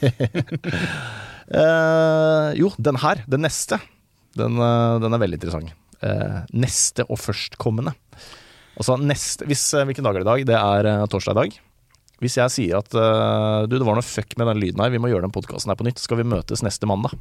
Eh, 1.50 2.52
jo, 2.54 2.68
den 2.78 2.94
her, 3.02 3.24
den 3.26 3.42
neste, 3.42 3.80
den, 4.38 4.54
eh, 4.62 4.98
den 5.02 5.12
er 5.16 5.18
veldig 5.18 5.34
interessant. 5.40 5.72
Uh, 6.00 6.46
neste 6.54 7.02
og 7.10 7.18
førstkommende. 7.18 7.92
Altså 8.78 8.94
neste 8.96 9.44
hvis, 9.44 9.74
eh, 9.74 9.84
Hvilken 9.84 10.06
dag 10.06 10.14
er 10.16 10.22
det 10.22 10.26
i 10.26 10.30
dag? 10.30 10.44
Det 10.46 10.56
er 10.56 10.86
uh, 11.02 11.06
torsdag 11.10 11.34
i 11.34 11.40
dag. 11.42 11.58
Hvis 12.20 12.36
jeg 12.36 12.52
sier 12.52 12.80
at 12.82 12.92
uh, 12.92 13.64
du, 13.64 13.78
det 13.78 13.86
var 13.86 13.96
noe 13.96 14.04
fuck 14.04 14.34
med 14.36 14.50
den 14.50 14.60
lyden 14.60 14.82
her, 14.84 14.92
vi 14.92 15.00
må 15.00 15.08
gjøre 15.08 15.24
den 15.24 15.32
podkasten 15.34 15.72
her 15.72 15.78
på 15.80 15.86
nytt, 15.88 16.02
skal 16.02 16.20
vi 16.20 16.28
møtes 16.28 16.60
neste 16.66 16.88
mandag? 16.88 17.16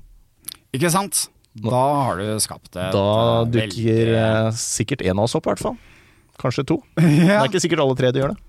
Ikke 0.75 0.91
sant? 0.93 1.27
Da 1.59 1.79
har 2.03 2.19
du 2.19 2.27
skapt 2.43 2.69
det. 2.75 2.89
Da 2.93 3.05
eh, 3.41 3.47
dukker 3.49 4.11
veldig... 4.13 4.59
sikkert 4.59 5.01
en 5.07 5.17
av 5.17 5.25
oss 5.25 5.33
opp, 5.39 5.47
i 5.47 5.53
hvert 5.53 5.63
fall. 5.63 5.79
Kanskje 6.39 6.67
to. 6.67 6.77
Det 6.99 7.31
er 7.33 7.47
ikke 7.47 7.63
sikkert 7.63 7.81
alle 7.83 7.97
tre 7.99 8.11
de 8.13 8.21
gjør 8.21 8.35
det. 8.35 8.43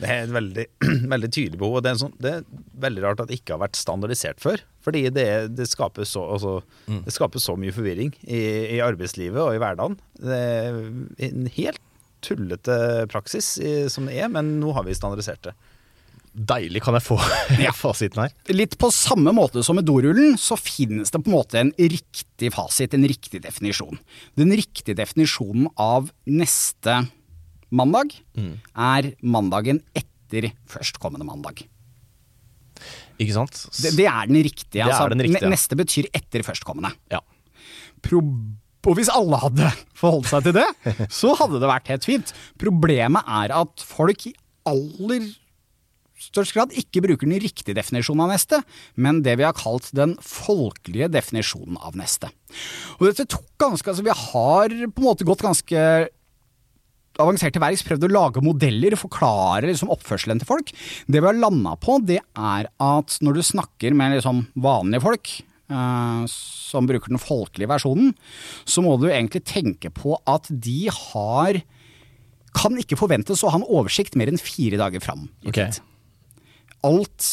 Det 0.00 0.08
er 0.08 0.22
et 0.24 0.32
veldig, 0.32 0.64
veldig 1.14 1.28
tydelig 1.28 1.58
behov. 1.60 1.74
og 1.80 1.82
det 1.84 1.90
er, 1.90 1.98
sånn, 2.00 2.14
det 2.22 2.30
er 2.38 2.44
veldig 2.84 3.02
rart 3.04 3.20
at 3.24 3.28
det 3.28 3.40
ikke 3.40 3.56
har 3.56 3.62
vært 3.66 3.76
standardisert 3.76 4.40
før. 4.40 4.62
Fordi 4.84 5.02
det, 5.12 5.26
det, 5.58 5.66
skaper, 5.68 6.08
så, 6.08 6.22
altså, 6.36 6.54
Mm. 6.90 7.02
det 7.04 7.12
skaper 7.14 7.42
så 7.42 7.52
mye 7.60 7.74
forvirring 7.74 8.14
i, 8.24 8.40
i 8.76 8.78
arbeidslivet 8.82 9.38
og 9.42 9.52
i 9.54 9.60
hverdagen. 9.60 9.98
Det 10.16 10.38
er 10.38 10.78
en 11.28 11.50
helt 11.54 11.82
tullete 12.24 12.78
praksis 13.12 13.54
i, 13.60 13.74
som 13.92 14.08
det 14.08 14.16
er, 14.20 14.30
men 14.32 14.56
nå 14.60 14.72
har 14.76 14.84
vi 14.88 14.96
standardisert 14.96 15.50
det. 15.50 15.54
Deilig, 16.30 16.82
kan 16.84 16.94
jeg 16.94 17.02
få 17.02 17.16
fasiten 17.80 18.22
her? 18.22 18.34
Litt 18.54 18.76
på 18.78 18.90
samme 18.94 19.32
måte 19.34 19.64
som 19.66 19.78
med 19.78 19.88
dorullen, 19.88 20.36
så 20.38 20.58
finnes 20.60 21.10
det 21.10 21.22
på 21.24 21.30
en 21.32 21.36
måte 21.36 21.58
en 21.58 21.72
riktig 21.74 22.52
fasit, 22.54 22.94
en 22.94 23.08
riktig 23.10 23.42
definisjon. 23.42 23.98
Den 24.38 24.54
riktige 24.54 24.94
definisjonen 24.98 25.66
av 25.80 26.12
neste 26.30 27.00
mandag 27.74 28.14
er 28.74 29.12
mandagen 29.22 29.82
etter 29.98 30.52
førstkommende 30.70 31.26
mandag. 31.26 31.64
Ikke 33.20 33.36
sant? 33.36 33.58
Det, 33.82 33.92
det 33.98 34.06
er 34.08 34.30
den 34.30 34.40
riktige. 34.46 34.86
Altså, 34.86 35.04
er 35.04 35.14
den 35.14 35.26
riktige. 35.26 35.50
Neste 35.52 35.76
betyr 35.78 36.08
etter 36.16 36.44
førstkommende. 36.46 36.94
Ja. 37.12 37.20
Og 38.10 38.96
hvis 38.96 39.10
alle 39.12 39.40
hadde 39.42 39.68
forholdt 40.00 40.30
seg 40.30 40.46
til 40.46 40.56
det, 40.56 40.68
så 41.12 41.34
hadde 41.38 41.60
det 41.60 41.68
vært 41.68 41.90
helt 41.92 42.06
fint. 42.08 42.32
Problemet 42.60 43.26
er 43.28 43.52
at 43.58 43.84
folk 43.84 44.30
i 44.30 44.34
aller 44.68 45.26
størst 46.20 46.54
grad 46.56 46.76
ikke 46.76 47.02
bruker 47.04 47.28
den 47.28 47.40
riktige 47.42 47.76
definisjonen 47.78 48.26
av 48.26 48.32
neste, 48.34 48.60
men 49.00 49.22
det 49.24 49.38
vi 49.40 49.46
har 49.46 49.56
kalt 49.56 49.88
den 49.96 50.16
folkelige 50.24 51.10
definisjonen 51.12 51.80
av 51.80 51.98
neste. 51.98 52.30
Og 52.98 53.08
dette 53.08 53.28
tok 53.30 53.46
ganske, 53.60 53.88
altså 53.88 54.04
Vi 54.04 54.16
har 54.16 54.68
på 54.68 55.02
en 55.02 55.08
måte 55.08 55.28
gått 55.28 55.44
ganske 55.46 55.84
avansert 57.20 57.54
til 57.56 57.62
verks, 57.62 57.84
prøvd 57.84 58.06
å 58.06 58.12
lage 58.12 58.44
modeller, 58.44 58.96
forklare 58.98 59.68
liksom 59.68 59.92
oppførselen 59.92 60.40
til 60.40 60.48
folk. 60.48 60.72
Det 61.06 61.20
vi 61.20 61.26
har 61.26 61.36
landa 61.36 61.74
på, 61.80 61.98
det 62.06 62.20
er 62.20 62.70
at 62.70 63.18
når 63.24 63.38
du 63.38 63.42
snakker 63.44 63.96
med 63.96 64.16
liksom 64.16 64.46
vanlige 64.60 65.04
folk, 65.04 65.32
eh, 65.72 66.22
som 66.30 66.88
bruker 66.88 67.12
den 67.12 67.22
folkelige 67.22 67.70
versjonen, 67.72 68.14
så 68.64 68.84
må 68.84 68.96
du 69.00 69.10
egentlig 69.10 69.44
tenke 69.48 69.92
på 69.92 70.16
at 70.28 70.48
de 70.50 70.88
har 70.88 71.62
kan 72.56 72.74
ikke 72.74 72.98
forventes 72.98 73.44
å 73.44 73.52
ha 73.52 73.60
en 73.60 73.68
oversikt 73.68 74.16
mer 74.18 74.30
enn 74.30 74.40
fire 74.40 74.74
dager 74.80 75.02
fram 75.04 75.28
Okay. 75.46 75.70
Alt 76.86 77.30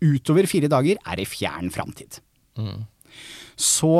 utover 0.00 0.48
fire 0.48 0.68
dager 0.72 0.96
er 1.04 1.20
i 1.20 1.26
fjern 1.28 1.70
framtid. 1.74 2.20
Så 3.60 3.92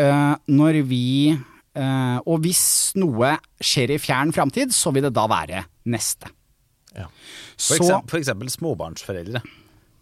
eh, 0.00 0.34
når 0.52 0.80
vi 0.88 1.04
eh, 1.32 2.18
Og 2.26 2.40
hvis 2.44 2.92
noe 3.00 3.34
skjer 3.60 3.94
i 3.94 4.00
fjern 4.00 4.32
framtid, 4.36 4.72
så 4.74 4.92
vil 4.94 5.06
det 5.08 5.14
da 5.16 5.26
være 5.30 5.64
neste. 5.92 6.32
Ja. 6.96 7.06
For, 7.56 7.76
Så 7.76 7.78
eksempel, 7.78 8.10
for 8.10 8.20
eksempel 8.22 8.52
småbarnsforeldre. 8.52 9.42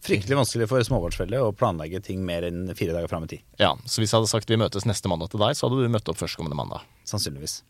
Fryktelig 0.04 0.36
vanskelig 0.36 0.68
for 0.68 0.84
småbarnsforeldre 0.84 1.40
å 1.46 1.52
planlegge 1.56 2.02
ting 2.04 2.20
mer 2.26 2.44
enn 2.46 2.66
fire 2.76 2.92
dager 2.94 3.08
fram 3.10 3.24
i 3.24 3.30
tid. 3.34 3.44
ja. 3.58 3.72
Så 3.88 4.02
hvis 4.02 4.12
jeg 4.12 4.20
hadde 4.20 4.30
sagt 4.30 4.50
vi 4.52 4.58
møtes 4.60 4.84
neste 4.86 5.08
mandag 5.10 5.32
til 5.32 5.40
deg, 5.42 5.56
så 5.56 5.66
hadde 5.66 5.80
du 5.82 5.92
møtt 5.94 6.10
opp 6.12 6.20
førstkommende 6.20 6.58
mandag. 6.58 6.84
Sannsynligvis. 7.08 7.62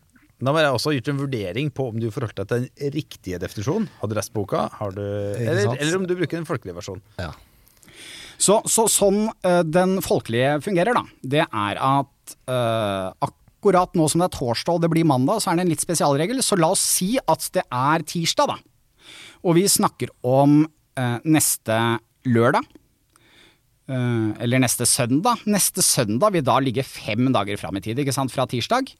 Da 0.43 0.51
har 0.51 0.65
jeg 0.65 0.75
også 0.75 0.91
gjort 0.97 1.09
en 1.13 1.19
vurdering 1.21 1.69
på 1.71 1.85
om 1.93 1.99
du 2.01 2.09
forholdt 2.11 2.41
deg 2.41 2.49
til 2.49 2.65
den 2.67 2.93
riktige 2.95 3.37
definisjonen. 3.39 3.87
Har 4.01 4.09
du 4.11 4.15
lest 4.17 4.33
boka? 4.35 4.65
Har 4.81 4.91
du, 4.91 5.01
eller, 5.01 5.69
eller 5.77 5.95
om 6.01 6.07
du 6.07 6.15
bruker 6.17 6.35
den 6.41 6.47
folkelige 6.49 6.75
versjonen. 6.75 7.03
Ja. 7.21 7.31
Så, 8.35 8.57
så 8.67 8.83
sånn 8.91 9.29
eh, 9.47 9.61
den 9.63 10.01
folkelige 10.03 10.57
fungerer, 10.65 10.97
da, 10.97 11.05
det 11.23 11.45
er 11.45 11.79
at 11.79 12.33
eh, 12.51 13.27
akkurat 13.29 13.95
nå 13.95 14.09
som 14.11 14.19
det 14.21 14.27
er 14.27 14.35
torsdag 14.35 14.75
og 14.75 14.83
det 14.83 14.89
blir 14.91 15.07
mandag, 15.07 15.39
så 15.39 15.53
er 15.53 15.61
det 15.61 15.65
en 15.65 15.71
litt 15.71 15.85
spesialregel. 15.85 16.43
Så 16.43 16.59
la 16.59 16.73
oss 16.75 16.83
si 16.83 17.13
at 17.21 17.47
det 17.55 17.63
er 17.71 18.03
tirsdag, 18.03 18.51
da. 18.51 18.59
Og 19.47 19.55
vi 19.55 19.63
snakker 19.71 20.11
om 20.27 20.65
eh, 20.99 21.17
neste 21.23 21.79
lørdag. 22.27 22.67
eh, 23.87 24.29
eller 24.43 24.59
neste 24.65 24.83
søndag. 24.89 25.47
Neste 25.47 25.79
søndag 25.85 26.35
vil 26.35 26.43
da 26.43 26.59
ligge 26.59 26.83
fem 26.83 27.31
dager 27.31 27.55
fram 27.61 27.79
i 27.79 27.85
tid, 27.87 28.03
ikke 28.03 28.13
sant, 28.19 28.35
fra 28.35 28.43
tirsdag. 28.51 28.91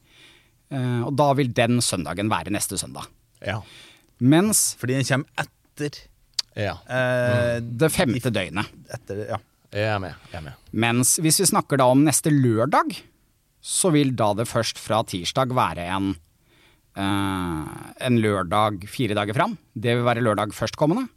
Eh, 0.74 1.02
og 1.06 1.14
da 1.18 1.32
vil 1.38 1.52
den 1.56 1.82
søndagen 1.84 2.32
være 2.32 2.54
neste 2.54 2.80
søndag. 2.82 3.08
Ja. 3.46 3.60
Mens 4.24 4.74
Fordi 4.80 4.96
den 4.98 5.08
kommer 5.08 5.46
etter 5.46 5.98
ja. 6.56 6.78
eh, 6.88 7.58
det 7.62 7.92
femte 7.94 8.32
døgnet. 8.34 8.72
etter, 8.96 9.26
ja. 9.36 9.42
Jeg 9.76 9.92
er 9.92 10.00
med. 10.00 10.16
Jeg 10.32 10.40
er 10.40 10.46
med. 10.46 10.70
Mens 10.72 11.18
hvis 11.20 11.42
vi 11.42 11.50
snakker 11.50 11.82
da 11.82 11.90
om 11.92 12.06
neste 12.06 12.32
lørdag, 12.32 12.96
så 13.66 13.92
vil 13.92 14.14
da 14.16 14.30
det 14.38 14.48
først 14.48 14.80
fra 14.80 15.02
tirsdag 15.04 15.52
være 15.58 15.88
en, 15.98 16.14
eh, 16.96 17.76
en 18.08 18.20
lørdag 18.24 18.88
fire 18.88 19.18
dager 19.18 19.36
fram. 19.36 19.58
Det 19.76 19.98
vil 19.98 20.08
være 20.08 20.24
lørdag 20.24 20.56
førstkommende. 20.56 21.10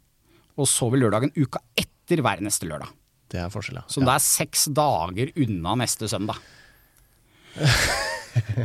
Og 0.59 0.67
så 0.67 0.89
vil 0.91 1.05
lørdagen 1.05 1.31
uka 1.37 1.61
etter 1.79 2.23
være 2.25 2.43
neste 2.43 2.67
lørdag. 2.67 2.91
Det 3.29 3.39
er 3.39 3.51
forskjell, 3.53 3.77
ja. 3.79 3.85
Så 3.87 4.01
det 4.01 4.11
er 4.11 4.23
seks 4.25 4.65
dager 4.73 5.29
unna 5.37 5.75
neste 5.79 6.09
søndag. 6.09 6.39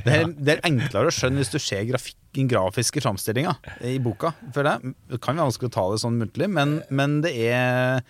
Det 0.05 0.13
er, 0.13 0.27
det 0.29 0.53
er 0.53 0.67
enklere 0.69 1.09
å 1.11 1.15
skjønne 1.15 1.41
hvis 1.41 1.53
du 1.53 1.59
ser 1.63 1.87
grafik, 1.89 2.19
grafiske 2.51 3.01
framstillinga 3.03 3.55
i 3.87 3.97
boka. 4.03 4.35
Det, 4.55 4.63
det 5.11 5.21
kan 5.23 5.39
være 5.39 5.49
vanskelig 5.49 5.71
å 5.71 5.75
ta 5.75 5.85
det 5.93 6.01
sånn 6.03 6.19
muntlig, 6.21 6.49
men, 6.53 6.77
men 6.95 7.17
det 7.25 7.33
er 7.49 8.03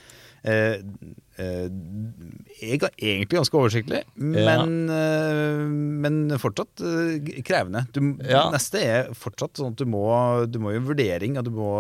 eh, 0.43 0.83
eh, 1.39 1.67
er 2.63 2.85
egentlig 2.95 3.39
ganske 3.39 3.59
oversiktlig, 3.59 4.01
men, 4.17 4.73
ja. 4.89 5.67
men 6.05 6.19
fortsatt 6.41 6.83
eh, 6.85 7.43
krevende. 7.47 7.85
Du, 7.95 8.01
Ja. 8.25 8.45
Neste 8.55 8.81
er 8.83 9.09
fortsatt 9.19 9.59
sånn 9.61 9.73
at 9.75 9.81
du 9.81 9.85
må, 9.91 10.05
du 10.51 10.59
må 10.63 10.73
gjøre 10.75 10.87
vurdering, 10.93 11.37
og 11.41 11.45
du 11.49 11.53
må 11.57 11.71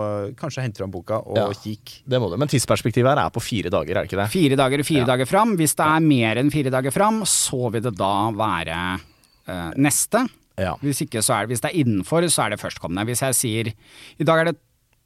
kanskje 0.41 0.65
hente 0.67 0.83
fram 0.83 0.91
boka 0.95 1.21
og 1.23 1.39
Ja. 1.39 1.47
kikke. 1.55 2.03
Det 2.07 2.21
må 2.21 2.31
du. 2.31 2.37
Men 2.41 2.49
tidsperspektivet 2.49 3.11
her 3.15 3.25
er 3.27 3.31
på 3.35 3.43
fire 3.45 3.71
dager, 3.71 3.97
er 3.97 4.03
det 4.05 4.11
ikke 4.13 4.23
det? 4.23 4.31
Fire 4.35 4.57
dager 4.57 4.79
og 4.85 4.87
fire 4.91 5.05
Ja. 5.05 5.11
dager 5.15 5.27
fram. 5.31 5.57
Hvis 5.57 5.75
det 5.77 5.87
er 5.87 6.01
mer 6.01 6.37
enn 6.43 6.51
fire 6.51 6.71
dager 6.71 6.91
fram, 6.95 7.23
så 7.25 7.71
vil 7.73 7.83
det 7.83 7.97
da 7.97 8.31
være 8.33 9.01
eh, 9.47 9.71
neste. 9.77 10.27
Ja. 10.59 10.77
Hvis 10.81 11.01
ikke 11.03 11.23
så 11.23 11.35
er 11.35 11.47
det, 11.47 11.55
hvis 11.55 11.61
det 11.65 11.71
er 11.73 11.81
innenfor, 11.85 12.23
så 12.31 12.45
er 12.47 12.51
det 12.55 12.61
førstkommende. 12.63 13.05
Hvis 13.09 13.21
jeg 13.27 13.35
sier 13.35 13.73
i 14.19 14.25
dag 14.25 14.39
er 14.41 14.53
det 14.53 14.59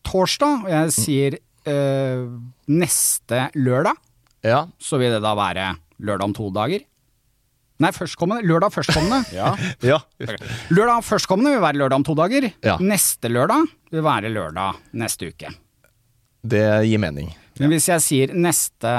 torsdag, 0.05 0.64
og 0.64 0.71
jeg 0.71 0.93
sier 0.93 1.38
eh, 1.69 2.26
neste 2.69 3.49
lørdag, 3.57 3.97
Ja. 4.47 4.66
så 4.78 4.99
vil 5.00 5.11
det 5.16 5.23
da 5.25 5.33
være 5.35 5.76
lørdag 6.00 6.25
om 6.30 6.35
to 6.37 6.50
dager. 6.54 6.85
Nei, 7.78 7.90
førstkommende. 7.95 8.42
Lørdag 8.47 8.73
førstkommende. 8.75 9.21
Ja. 9.38 9.52
ja. 9.87 9.99
Lørdag 10.75 11.04
førstkommende 11.07 11.52
vil 11.57 11.62
være 11.62 11.78
lørdag 11.78 12.00
om 12.00 12.07
to 12.07 12.14
dager. 12.18 12.49
Ja. 12.66 12.76
Neste 12.83 13.30
lørdag 13.30 13.66
vil 13.95 14.02
være 14.02 14.30
lørdag 14.35 14.78
neste 14.99 15.30
uke. 15.30 15.52
Det 16.49 16.64
gir 16.88 16.99
mening. 17.02 17.30
Men 17.59 17.71
hvis 17.75 17.88
jeg 17.90 18.02
sier 18.04 18.35
neste, 18.35 18.90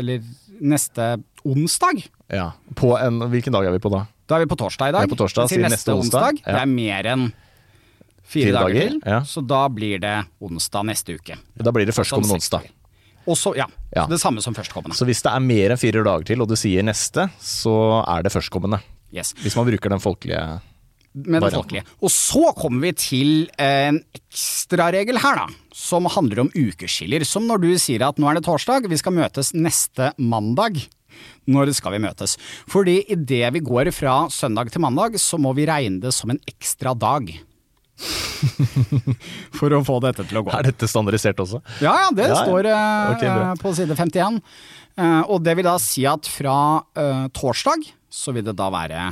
eller 0.00 0.24
neste 0.60 1.16
onsdag, 1.44 2.04
Ja. 2.28 2.50
På 2.76 2.92
en 3.00 3.22
Hvilken 3.32 3.52
dag 3.56 3.64
er 3.64 3.72
vi 3.72 3.78
på 3.80 3.88
da? 3.92 4.02
da 4.28 4.36
er 4.36 4.44
vi 4.44 4.50
på 4.50 4.56
torsdag 4.60 4.90
i 4.90 4.92
dag. 4.92 5.06
Vi 5.06 5.08
er 5.08 5.14
på 5.16 5.20
torsdag, 5.22 5.46
Jeg 5.48 5.56
sier 5.56 5.62
neste 5.64 5.76
neste 5.76 5.94
onsdag. 5.96 6.26
onsdag. 6.36 6.44
Det 6.44 6.60
er 6.60 6.66
mer 6.68 7.06
enn 7.08 7.22
fire, 7.28 8.42
Fire 8.44 8.52
dager, 8.52 8.74
dager, 8.74 8.88
til, 8.90 8.98
ja. 9.08 9.20
så 9.24 9.40
da 9.48 9.62
blir 9.72 10.00
det 10.04 10.16
onsdag 10.44 10.84
neste 10.84 11.16
uke. 11.16 11.38
Da 11.56 11.72
blir 11.72 11.86
det 11.88 11.94
førstkommende 11.96 12.28
Sånn 12.28 12.42
onsdag. 12.42 12.68
Dager. 13.28 13.30
Og 13.30 13.38
så, 13.38 13.54
ja, 13.56 13.66
Ja. 13.96 14.06
Det 14.06 14.18
samme 14.20 14.42
som 14.42 14.54
førstkommende. 14.54 14.96
Så 14.96 15.06
hvis 15.08 15.22
det 15.24 15.30
er 15.32 15.40
mer 15.40 15.72
enn 15.72 15.80
fire 15.80 16.02
dager 16.04 16.24
til, 16.24 16.42
og 16.42 16.48
du 16.48 16.56
sier 16.56 16.84
neste, 16.84 17.28
så 17.40 18.04
er 18.06 18.22
det 18.22 18.32
førstkommende. 18.32 18.80
Yes. 19.14 19.34
Hvis 19.40 19.56
man 19.56 19.64
bruker 19.68 19.88
den 19.88 20.02
folkelige 20.02 20.60
med 21.14 21.42
det 21.42 21.52
folkelige. 21.54 21.84
Og 22.04 22.10
så 22.12 22.52
kommer 22.54 22.84
vi 22.84 22.92
til 22.92 23.30
en 23.58 23.98
ekstraregel 24.14 25.18
her, 25.18 25.40
da. 25.40 25.46
Som 25.74 26.06
handler 26.12 26.44
om 26.44 26.50
ukeskiller. 26.54 27.24
Som 27.26 27.48
når 27.48 27.62
du 27.64 27.70
sier 27.80 28.04
at 28.06 28.20
nå 28.20 28.28
er 28.30 28.38
det 28.38 28.44
torsdag, 28.46 28.86
vi 28.90 28.98
skal 29.00 29.16
møtes 29.16 29.54
neste 29.56 30.12
mandag. 30.18 30.78
Når 31.48 31.72
skal 31.74 31.96
vi 31.96 32.02
møtes? 32.04 32.36
Fordi 32.70 33.00
idet 33.10 33.50
vi 33.56 33.64
går 33.64 33.90
fra 33.96 34.28
søndag 34.30 34.70
til 34.70 34.84
mandag, 34.84 35.18
så 35.18 35.40
må 35.40 35.54
vi 35.56 35.66
regne 35.66 36.02
det 36.04 36.12
som 36.14 36.30
en 36.30 36.40
ekstra 36.46 36.94
dag. 36.94 37.32
For 39.58 39.74
å 39.74 39.80
få 39.86 39.98
dette 40.04 40.24
til 40.28 40.40
å 40.40 40.44
gå. 40.46 40.52
Er 40.54 40.68
dette 40.70 40.88
standardisert 40.90 41.40
også? 41.42 41.60
Ja, 41.82 41.94
ja, 42.04 42.08
det 42.14 42.28
Ja, 42.28 42.34
ja. 42.34 42.42
står 42.44 42.68
eh, 42.70 43.12
Okay, 43.16 43.60
på 43.62 43.72
side 43.76 43.96
51. 43.98 44.40
Eh, 44.98 45.22
og 45.30 45.42
det 45.46 45.56
vil 45.58 45.66
da 45.68 45.76
si 45.82 46.04
at 46.10 46.26
fra 46.30 46.56
uh, 46.98 47.26
torsdag 47.34 47.86
så 48.10 48.34
vil 48.34 48.46
det 48.46 48.56
da 48.58 48.70
være 48.72 49.10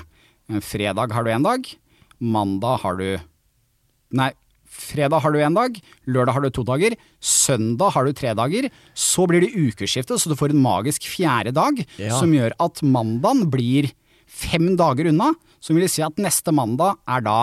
fredag 0.62 1.10
har 1.14 1.24
du 1.26 1.30
én 1.34 1.42
dag, 1.42 1.64
mandag 2.22 2.78
har 2.84 2.98
du 3.00 3.08
Nei, 4.16 4.28
fredag 4.70 5.18
har 5.24 5.32
du 5.34 5.40
én 5.42 5.56
dag, 5.56 5.74
lørdag 6.06 6.36
har 6.36 6.44
du 6.44 6.50
to 6.54 6.62
dager, 6.64 6.94
søndag 7.18 7.90
har 7.96 8.06
du 8.06 8.12
tre 8.14 8.30
dager. 8.38 8.68
Så 8.94 9.24
blir 9.26 9.42
det 9.42 9.50
ukeskifte, 9.58 10.14
så 10.14 10.30
du 10.30 10.36
får 10.38 10.54
en 10.54 10.62
magisk 10.62 11.08
fjerde 11.10 11.50
dag, 11.56 11.80
Ja. 11.98 12.14
som 12.20 12.30
gjør 12.30 12.54
at 12.62 12.78
mandagen 12.86 13.50
blir 13.50 13.90
fem 14.30 14.76
dager 14.78 15.10
unna. 15.10 15.32
Som 15.60 15.74
vil 15.76 15.88
si 15.90 16.02
at 16.06 16.14
neste 16.22 16.54
mandag 16.54 16.94
er 17.10 17.20
da 17.26 17.38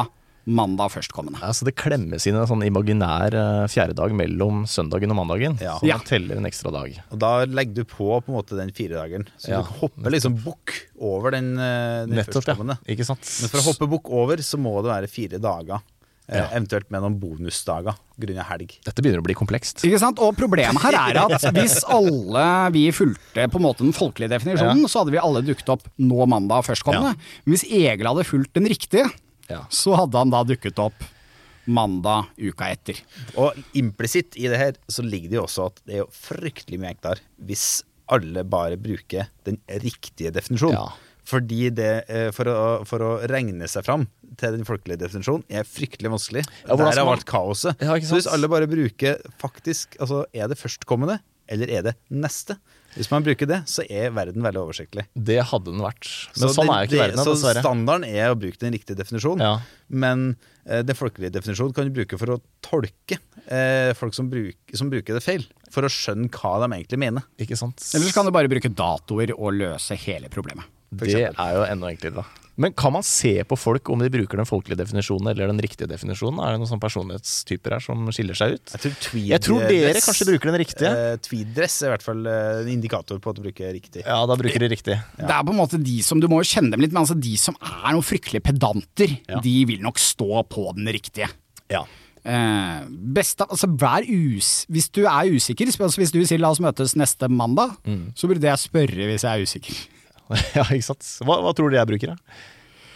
mandag 0.45 0.91
førstkommende. 0.91 1.39
Ja, 1.39 1.53
så 1.55 1.63
det 1.67 1.75
klemmes 1.79 2.25
inn 2.27 2.35
en 2.35 2.47
sånn 2.49 2.65
imaginær 2.67 3.31
eh, 3.37 3.67
fjerdedag 3.71 4.11
mellom 4.17 4.63
søndagen 4.67 5.13
og 5.13 5.19
mandagen. 5.21 5.55
Ja. 5.63 5.77
Så 5.79 5.87
Ja. 5.87 5.97
man 5.97 6.05
teller 6.05 6.35
en 6.41 6.45
ekstra 6.49 6.71
dag. 6.73 6.97
Og 7.11 7.19
da 7.19 7.45
legger 7.45 7.73
du 7.75 7.83
på 7.85 8.09
på 8.21 8.27
en 8.27 8.35
måte 8.35 8.57
den 8.59 8.71
firedageren. 8.75 9.27
Så 9.37 9.49
Ja, 9.53 9.61
du 9.61 9.71
hopper 9.79 10.11
liksom 10.11 10.35
bukk 10.43 10.73
over 10.99 11.31
den, 11.31 11.53
eh, 11.57 12.05
den 12.05 12.15
Nettopp, 12.19 12.43
ja. 12.45 12.53
førstkommende. 12.55 12.77
Ikke 12.87 13.05
sant? 13.05 13.23
Men 13.41 13.49
for 13.49 13.57
å 13.59 13.67
hoppe 13.73 13.87
bukk 13.89 14.09
over, 14.11 14.37
så 14.37 14.59
må 14.59 14.81
det 14.83 14.91
være 14.91 15.07
fire 15.09 15.39
dager. 15.39 15.81
Eh, 16.29 16.37
Ja. 16.39 16.47
Eventuelt 16.55 16.89
med 16.89 17.01
noen 17.03 17.19
bonusdager 17.19 17.95
grunnet 18.19 18.45
helg. 18.47 18.79
Dette 18.85 19.01
begynner 19.03 19.19
å 19.19 19.23
bli 19.25 19.33
komplekst. 19.35 19.83
Ikke 19.83 19.99
sant? 19.99 20.19
Og 20.19 20.35
problemet 20.37 20.79
her 20.79 20.93
er 20.95 21.17
at 21.19 21.41
hvis 21.55 21.83
alle 21.83 22.71
vi 22.71 22.91
fulgte 22.95 23.47
på 23.51 23.55
en 23.59 23.65
måte 23.65 23.79
den 23.83 23.91
folkelige 23.91 24.29
definisjonen, 24.31 24.85
så 24.87 25.03
hadde 25.03 25.11
vi 25.11 25.19
alle 25.19 25.41
dukket 25.43 25.67
opp 25.75 25.83
nå 25.99 26.25
mandag 26.25 26.63
førstkommende. 26.63 27.15
Men 27.45 27.55
hvis 27.57 27.65
Egil 27.67 28.07
hadde 28.07 28.23
fulgt 28.23 28.53
den 28.55 28.67
riktige, 28.71 29.09
Ja. 29.49 29.65
så 29.73 29.95
hadde 29.99 30.17
han 30.21 30.31
da 30.33 30.43
dukket 30.47 30.79
opp 30.79 31.03
mandag 31.65 32.31
uka 32.37 32.67
etter. 32.73 32.99
Og 33.39 33.55
implisitt 33.79 34.35
i 34.39 34.49
det 34.51 34.59
her 34.59 34.77
så 34.91 35.03
ligger 35.05 35.31
det 35.31 35.39
jo 35.39 35.45
også 35.45 35.69
at 35.71 35.81
det 35.87 35.95
er 35.97 36.03
jo 36.03 36.09
fryktelig 36.15 36.79
mye 36.81 36.91
enklere 36.95 37.23
hvis 37.47 37.67
alle 38.11 38.43
bare 38.43 38.75
bruker 38.79 39.29
den 39.47 39.59
riktige 39.83 40.33
definisjonen. 40.35 40.75
Ja. 40.75 41.13
Fordi 41.23 41.69
det, 41.71 41.91
eh, 42.11 42.29
for 42.35 42.49
å, 42.51 42.57
for 42.87 42.99
å 43.03 43.11
regne 43.31 43.67
seg 43.71 43.85
fram 43.87 44.09
til 44.39 44.57
den 44.57 44.67
folkelige 44.67 44.99
definisjonen, 45.05 45.45
er 45.47 45.63
fryktelig 45.67 46.11
vanskelig. 46.11 46.43
Ja, 46.65 46.75
Der 46.75 46.99
har 46.99 47.07
vært 47.07 47.27
kaoset. 47.29 47.79
Ja, 47.79 47.95
så 48.03 48.17
hvis 48.19 48.27
alle 48.27 48.49
bare 48.51 48.67
bruker 48.67 49.21
faktisk 49.39 49.95
Altså, 50.01 50.25
er 50.35 50.51
det 50.51 50.59
førstkommende, 50.59 51.21
eller 51.47 51.71
er 51.71 51.87
det 51.87 51.95
neste? 52.11 52.57
Hvis 52.95 53.09
man 53.11 53.23
bruker 53.25 53.47
det, 53.49 53.61
så 53.69 53.83
er 53.89 54.11
verden 54.13 54.43
veldig 54.45 54.61
oversiktlig. 54.61 55.05
Det 55.15 55.39
hadde 55.49 55.71
den 55.71 55.81
vært. 55.81 56.07
Men 56.37 56.49
Så 56.49 56.53
sånn 56.55 56.67
det- 56.67 56.73
er 56.73 56.79
jo 56.79 56.87
ikke 56.87 56.89
det- 56.93 57.01
verden, 57.03 57.23
Så 57.25 57.33
dessverre. 57.33 57.63
standarden 57.63 58.05
er 58.07 58.33
å 58.33 58.39
bruke 58.39 58.59
den 58.59 58.73
riktige 58.73 58.95
definisjonen. 58.97 59.39
Ja. 59.41 59.59
Men 59.89 60.37
eh, 60.65 60.81
den 60.83 60.95
folkelige 60.95 61.31
definisjonen 61.31 61.73
kan 61.73 61.89
du 61.89 61.91
bruke 62.05 62.17
for 62.17 62.27
å 62.37 62.41
tolke 62.61 63.17
eh, 63.49 63.93
folk 63.93 64.13
som, 64.13 64.29
bruk, 64.29 64.55
som 64.73 64.89
bruker 64.89 65.13
det 65.13 65.23
feil. 65.23 65.45
For 65.73 65.81
å 65.83 65.89
skjønne 65.89 66.29
hva 66.29 66.53
de 66.61 66.75
egentlig 66.77 66.99
mener. 66.99 67.23
Ikke 67.39 67.57
sant? 67.57 67.81
Eller 67.93 68.05
så 68.07 68.13
kan 68.13 68.25
du 68.25 68.31
bare 68.31 68.47
bruke 68.47 68.69
datoer 68.73 69.31
og 69.37 69.53
løse 69.53 69.97
hele 69.97 70.29
problemet. 70.29 70.63
Det 70.99 71.27
er 71.33 71.53
jo 71.57 71.65
enda 71.67 71.89
enklere, 71.93 72.15
da. 72.21 72.25
Men 72.55 72.69
kan 72.77 72.93
man 72.93 73.01
se 73.01 73.31
på 73.49 73.55
folk 73.57 73.89
om 73.89 73.97
de 73.97 74.11
bruker 74.13 74.37
den 74.37 74.45
folkelige 74.45 74.77
definisjonen 74.77 75.31
eller 75.31 75.47
den 75.49 75.57
riktige 75.63 75.87
definisjonen? 75.89 76.37
Er 76.37 76.51
det 76.53 76.59
noen 76.61 76.69
sånne 76.69 76.83
personlighetstyper 76.83 77.73
her 77.73 77.81
som 77.81 78.03
skiller 78.13 78.37
seg 78.37 78.53
ut? 78.59 78.73
Jeg 78.75 78.83
tror, 78.83 78.93
tweed 79.07 79.25
Jeg 79.31 79.41
tror 79.41 79.63
dere 79.65 79.87
dress- 79.95 80.05
kanskje 80.05 80.27
bruker 80.29 80.51
den 80.51 80.59
riktige. 80.61 80.91
Uh, 80.93 81.15
tweed-dress 81.25 81.77
er 81.81 81.87
i 81.87 81.93
hvert 81.95 82.05
fall 82.05 82.21
eh, 82.29 82.59
en 82.61 82.69
indikator 82.75 83.17
på 83.23 83.33
at 83.33 83.39
du 83.39 83.41
bruker 83.47 83.73
riktig. 83.73 84.03
Ja, 84.05 84.19
da 84.29 84.37
bruker 84.37 84.61
de 84.61 84.69
riktig. 84.69 84.99
Det 85.17 85.25
er 85.33 85.41
på 85.49 85.49
en 85.55 85.57
måte 85.63 85.81
de 85.81 85.95
som, 86.05 86.21
Du 86.21 86.27
må 86.29 86.43
jo 86.43 86.49
kjenne 86.51 86.69
dem 86.75 86.85
litt, 86.85 86.93
men 86.93 87.01
altså 87.01 87.17
de 87.17 87.33
som 87.41 87.57
er 87.57 87.89
noen 87.97 88.05
fryktelige 88.05 88.45
pedanter, 88.45 89.17
Ja. 89.33 89.41
de 89.41 89.55
vil 89.65 89.81
nok 89.81 89.97
stå 89.97 90.43
på 90.45 90.67
den 90.77 90.85
riktige. 90.93 91.31
Ja. 91.73 91.81
Eh, 92.23 92.85
best 93.17 93.41
av, 93.41 93.49
altså 93.51 93.67
vær 93.75 94.05
us 94.07 94.65
Hvis 94.71 94.85
du 94.95 95.01
er 95.03 95.27
usikker, 95.33 95.67
altså 95.67 95.99
hvis 95.99 96.13
du 96.13 96.21
sier 96.23 96.39
la 96.39 96.53
oss 96.53 96.61
møtes 96.63 96.93
neste 96.95 97.27
mandag, 97.27 97.73
så 98.15 98.29
burde 98.29 98.45
jeg 98.47 98.61
spørre 98.61 99.09
hvis 99.09 99.25
jeg 99.25 99.33
er 99.33 99.41
usikker. 99.43 99.81
ja, 100.57 100.63
ikke 100.69 100.89
sant. 100.93 101.05
Hva, 101.25 101.39
hva 101.45 101.53
tror 101.57 101.69
du 101.73 101.77
jeg 101.79 101.89
bruker, 101.93 102.13
da? 102.15 102.43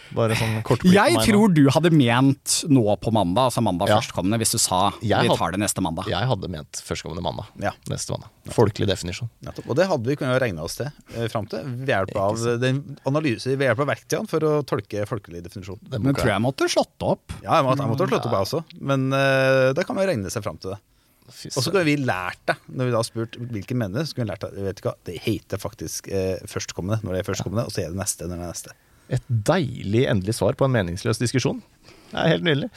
Bare 0.08 0.32
sånn 0.40 0.62
kort 0.64 0.80
blikk 0.80 0.88
på 0.88 0.96
Jeg 0.96 1.12
meg 1.12 1.18
nå. 1.20 1.24
tror 1.28 1.50
du 1.52 1.66
hadde 1.68 1.90
ment 1.92 2.52
nå 2.72 2.80
på 2.96 3.10
mandag, 3.12 3.50
altså 3.50 3.60
mandag 3.60 3.90
Ja. 3.90 3.98
førstkommende, 4.00 4.38
hvis 4.40 4.54
du 4.54 4.56
sa 4.56 4.78
Jeg 5.02 5.02
vi 5.04 5.28
hadde- 5.28 5.36
tar 5.36 5.52
det 5.52 5.60
neste 5.60 5.82
mandag. 5.84 6.08
Jeg 6.08 6.24
hadde 6.30 6.48
ment 6.48 6.80
førstkommende 6.80 7.20
mandag. 7.26 7.50
Ja. 7.60 7.74
Neste 7.92 8.14
mandag. 8.16 8.30
Folkelig 8.56 8.88
definisjon. 8.88 9.28
Nettopp. 9.44 9.68
Og 9.68 9.76
det 9.76 9.84
hadde 9.90 10.08
vi 10.08 10.16
kunnet 10.16 10.40
regne 10.40 10.64
oss 10.64 10.78
til 10.80 10.88
eh, 11.12 11.28
fram 11.28 11.44
til 11.52 11.60
ved 11.84 11.92
hjelp 11.92 12.16
av 12.16 12.40
den 12.64 12.80
analyse, 13.04 13.52
ved 13.52 13.68
hjelp 13.68 13.84
av 13.84 13.90
verktøyene 13.92 14.28
for 14.32 14.40
å 14.48 14.54
tolke 14.64 15.04
folkelig 15.06 15.44
definisjon. 15.44 15.76
Det 15.84 16.00
Men 16.00 16.14
boka. 16.14 16.22
tror 16.24 16.32
jeg 16.32 16.40
måtte 16.48 16.70
slått 16.72 17.04
opp. 17.04 17.36
Ja, 17.44 17.60
jeg 17.60 17.68
måtte, 17.68 17.84
jeg 17.84 17.92
måtte 17.92 18.08
ha 18.08 18.12
slått 18.14 18.30
opp, 18.32 18.32
jeg 18.32 18.48
også. 18.48 18.64
Men 18.80 19.12
eh, 19.12 19.72
da 19.76 19.84
kan 19.84 19.94
man 20.00 20.08
regne 20.08 20.32
seg 20.32 20.40
fram 20.42 20.56
til 20.56 20.72
det. 20.72 20.80
Og 21.28 21.62
så 21.62 21.70
kunne 21.70 21.86
vi 21.86 21.96
lært 22.00 22.40
det, 22.48 22.56
når 22.72 22.88
vi 22.88 22.92
da 22.94 23.00
har 23.00 23.06
spurt 23.06 23.38
hvilken 23.52 23.80
mener, 23.80 24.06
så 24.06 24.16
kunne 24.16 24.26
vi 24.26 24.32
lært 24.32 24.44
det, 24.46 24.64
vet 24.64 24.80
ikke 24.80 24.90
hva, 24.90 24.98
det 25.08 25.16
heter 25.24 25.60
faktisk 25.60 26.08
eh, 26.08 26.38
førstkommende 26.48 27.02
når 27.04 27.16
det 27.16 27.22
er 27.22 27.28
førstkommende, 27.28 27.66
og 27.68 27.74
så 27.74 27.84
er 27.84 27.92
det 27.92 28.00
neste 28.00 28.28
når 28.28 28.40
det 28.40 28.46
er 28.46 28.54
neste. 28.54 28.76
Et 29.18 29.28
deilig 29.28 30.04
endelig 30.10 30.36
svar 30.36 30.56
på 30.58 30.66
en 30.66 30.74
meningsløs 30.74 31.20
diskusjon. 31.20 31.60
Det 32.08 32.16
er 32.22 32.32
helt 32.34 32.44
nydelig. 32.44 32.70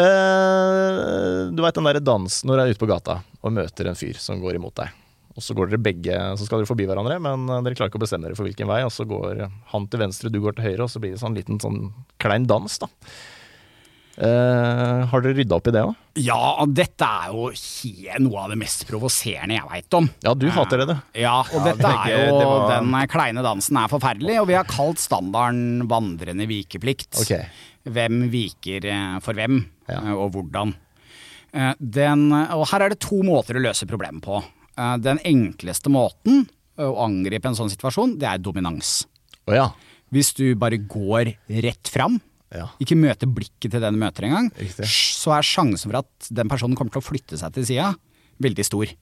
Eh, 0.00 1.42
du 1.52 1.62
veit 1.64 1.76
den 1.76 1.88
derre 1.88 2.04
dansen 2.04 2.48
når 2.48 2.56
du 2.56 2.64
er 2.64 2.74
ute 2.74 2.82
på 2.82 2.88
gata 2.90 3.20
og 3.40 3.54
møter 3.56 3.88
en 3.88 3.98
fyr 3.98 4.20
som 4.20 4.40
går 4.42 4.58
imot 4.60 4.76
deg. 4.80 4.96
Og 5.38 5.44
så 5.44 5.54
går 5.56 5.70
dere 5.70 5.80
begge, 5.80 6.16
så 6.36 6.44
skal 6.44 6.60
dere 6.60 6.68
forbi 6.68 6.88
hverandre, 6.88 7.20
men 7.22 7.44
eh, 7.48 7.60
dere 7.66 7.76
klarer 7.76 7.92
ikke 7.92 8.00
å 8.00 8.06
bestemme 8.06 8.28
dere 8.28 8.38
for 8.38 8.48
hvilken 8.48 8.68
vei. 8.70 8.80
Og 8.86 8.92
så 8.94 9.06
går 9.08 9.44
han 9.72 9.88
til 9.88 10.04
venstre, 10.04 10.32
du 10.32 10.40
går 10.44 10.56
til 10.56 10.70
høyre, 10.70 10.86
og 10.86 10.92
så 10.92 11.02
blir 11.02 11.14
det 11.14 11.22
sånn 11.22 11.36
liten 11.36 11.60
sånn 11.62 11.84
klein 12.20 12.48
dans, 12.50 12.80
da. 12.82 12.90
Eh, 14.20 15.04
har 15.08 15.22
dere 15.24 15.32
rydda 15.38 15.56
opp 15.56 15.68
i 15.70 15.72
det 15.72 15.80
òg? 15.86 15.94
Ja, 16.20 16.66
dette 16.68 17.06
er 17.08 17.30
jo 17.32 17.46
noe 18.20 18.42
av 18.42 18.50
det 18.52 18.58
mest 18.60 18.82
provoserende 18.88 19.56
jeg 19.56 19.68
veit 19.70 19.96
om. 19.96 20.10
Ja, 20.26 20.34
du 20.36 20.44
hater 20.52 20.82
det, 20.82 20.86
du. 20.90 20.96
Ja, 21.22 21.38
og 21.40 21.54
Ja, 21.56 21.64
dette 21.70 21.80
begge- 21.86 22.10
er 22.18 22.26
jo 22.28 22.38
det 22.38 22.46
var- 22.46 22.68
Den 22.82 23.08
kleine 23.08 23.42
dansen 23.42 23.76
er 23.78 23.88
forferdelig, 23.88 24.40
og 24.40 24.46
vi 24.48 24.54
har 24.54 24.64
kalt 24.64 24.98
standarden 24.98 25.88
vandrende 25.88 26.46
vikeplikt. 26.46 27.18
Okay. 27.22 27.46
Hvem 27.88 28.28
viker 28.30 28.84
eh, 28.84 29.18
for 29.20 29.32
hvem, 29.32 29.64
Ja. 29.88 30.00
eh, 30.02 30.12
og 30.12 30.32
hvordan. 30.32 30.74
Eh, 31.54 31.74
Den, 31.80 32.30
og 32.32 32.68
her 32.68 32.82
er 32.82 32.88
det 32.90 33.00
to 33.00 33.22
måter 33.22 33.54
å 33.56 33.62
løse 33.62 33.86
problemet 33.86 34.20
på. 34.22 34.44
Eh, 34.76 34.96
Den 34.98 35.18
enkleste 35.24 35.88
måten 35.88 36.46
eh, 36.78 36.84
å 36.84 36.98
angripe 37.06 37.46
en 37.46 37.54
sånn 37.54 37.70
situasjon, 37.70 38.18
det 38.18 38.28
er 38.28 38.38
dominans. 38.38 39.06
Oh, 39.48 39.54
ja. 39.54 39.70
Hvis 40.12 40.34
du 40.34 40.54
bare 40.56 40.76
går 40.76 41.36
rett 41.48 41.88
fram, 41.88 42.20
ja. 42.54 42.66
ikke 42.82 42.98
møte 42.98 43.28
blikket 43.30 43.74
til 43.74 43.82
den 43.82 43.96
du 43.96 44.02
møter 44.02 44.26
engang, 44.28 44.50
så 44.84 45.36
er 45.36 45.46
sjansen 45.46 45.90
for 45.90 46.00
at 46.02 46.30
den 46.34 46.50
personen 46.50 46.78
kommer 46.78 46.94
til 46.94 47.02
å 47.02 47.06
flytte 47.06 47.38
seg 47.40 47.54
til 47.56 47.68
sida, 47.68 47.92
veldig 48.42 48.66
stor. 48.66 48.94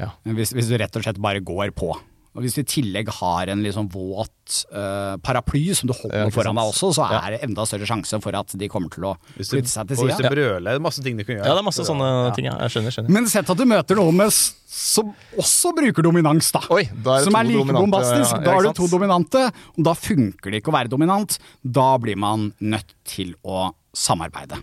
ja. 0.00 0.10
Hvis, 0.26 0.54
hvis 0.56 0.70
du 0.70 0.76
rett 0.80 0.98
og 0.98 1.06
slett 1.06 1.22
bare 1.22 1.44
går 1.44 1.74
på. 1.76 1.92
Og 2.34 2.42
hvis 2.42 2.56
du 2.56 2.64
i 2.64 2.66
tillegg 2.66 3.10
har 3.20 3.50
en 3.52 3.60
sånn 3.74 3.88
våt 3.92 4.54
uh, 4.74 5.14
paraply 5.22 5.68
som 5.78 5.86
du 5.90 5.94
holder 5.94 6.24
Ja, 6.26 6.32
foran 6.34 6.58
deg 6.58 6.70
også, 6.72 6.90
så 6.96 7.06
er 7.06 7.36
det 7.36 7.38
enda 7.46 7.66
større 7.68 7.86
sjanse 7.86 8.18
for 8.24 8.34
at 8.34 8.56
de 8.58 8.68
kommer 8.70 8.90
til 8.90 9.06
å 9.06 9.12
flytte 9.36 9.70
seg 9.70 9.92
til 9.92 10.02
og 10.02 10.10
hvis 10.10 10.18
du 10.18 10.26
brøler, 10.26 10.66
det 10.66 10.74
er 10.80 10.82
masse 10.82 11.04
ting 11.04 11.20
du 11.20 11.22
kan 11.22 11.38
gjøre. 11.38 11.46
ja, 11.46 11.54
det 11.54 11.62
er 11.62 11.68
masse 11.68 11.86
sånne 11.86 12.10
ting. 12.34 12.50
Ja. 12.50 12.56
Jeg 12.66 12.74
skjønner. 12.74 12.96
skjønner. 12.96 13.14
Men 13.14 13.30
sett 13.30 13.54
at 13.54 13.62
du 13.62 13.64
møter 13.70 14.00
noen 14.00 14.18
med, 14.18 14.34
som 14.34 15.14
også 15.38 15.74
bruker 15.78 16.06
dominans, 16.06 16.50
da. 16.54 16.64
Oi, 16.74 16.84
da 16.90 17.20
er 17.20 17.22
det 17.22 17.30
som 17.30 17.38
to 17.38 17.40
er 17.44 17.50
like 17.52 17.78
bombastisk. 17.78 18.34
ja, 18.34 18.40
ja, 18.40 18.44
da 18.44 18.58
har 18.58 18.66
du 18.66 18.82
to 18.82 18.90
dominante, 18.90 19.46
og 19.78 19.82
da 19.86 19.94
funker 19.98 20.50
det 20.50 20.62
ikke 20.62 20.74
å 20.74 20.78
være 20.80 20.92
dominant. 20.92 21.38
Da 21.62 21.88
blir 22.02 22.18
man 22.18 22.50
nødt 22.58 22.96
til 23.06 23.36
å 23.46 23.68
samarbeide. 23.94 24.58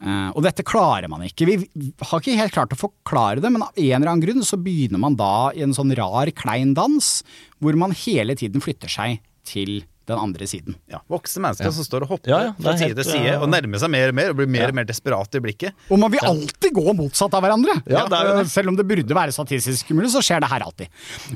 Eh, 0.00 0.30
og 0.32 0.40
dette 0.46 0.64
klarer 0.64 1.10
man 1.12 1.20
ikke. 1.26 1.46
Vi 1.50 1.56
har 2.00 2.22
ikke 2.22 2.38
helt 2.38 2.54
klart 2.56 2.72
å 2.72 2.80
forklare 2.80 3.42
det, 3.44 3.50
men 3.52 3.66
av 3.66 3.76
en 3.76 3.96
eller 4.00 4.14
annen 4.14 4.24
grunn 4.24 4.46
så 4.46 4.56
begynner 4.56 5.00
man 5.02 5.18
da 5.20 5.50
i 5.52 5.60
en 5.66 5.76
sånn 5.76 5.92
rar, 5.98 6.30
klein 6.32 6.72
dans, 6.78 7.12
hvor 7.60 7.76
man 7.76 7.92
hele 8.06 8.36
tiden 8.40 8.64
flytter 8.64 8.88
seg 8.88 9.20
til 9.44 9.82
den 10.10 10.18
andre 10.18 10.46
siden. 10.48 10.74
Ja, 10.90 10.98
voksne 11.06 11.44
mennesker 11.44 11.68
Ja. 11.68 11.70
som 11.70 11.84
står 11.86 12.02
og 12.02 12.08
hopper 12.16 12.30
Ja, 12.32 12.38
ja, 12.48 12.52
fra 12.58 12.72
side 12.80 12.96
til 12.98 13.06
side 13.06 13.36
uh, 13.36 13.44
og 13.44 13.50
nærmer 13.52 13.78
seg 13.78 13.90
mer 13.92 14.08
og 14.10 14.16
mer 14.18 14.30
og 14.32 14.36
blir 14.40 14.48
mer 14.50 14.64
Ja. 14.64 14.68
og 14.72 14.74
mer 14.80 14.84
desperat 14.88 15.36
i 15.38 15.42
blikket. 15.44 15.76
Og 15.88 16.00
man 16.02 16.10
vil 16.10 16.24
alltid 16.26 16.72
gå 16.74 16.94
motsatt 16.98 17.36
av 17.36 17.44
hverandre. 17.44 17.76
Ja, 17.86 18.06
det 18.10 18.18
er 18.18 18.24
det. 18.32 18.40
Eh, 18.40 18.50
Selv 18.50 18.72
om 18.72 18.76
det 18.80 18.88
burde 18.88 19.14
være 19.14 19.30
statistisk 19.36 19.92
mulig, 19.94 20.10
så 20.10 20.18
skjer 20.24 20.40
det 20.42 20.50
her 20.50 20.64
alltid. 20.66 20.88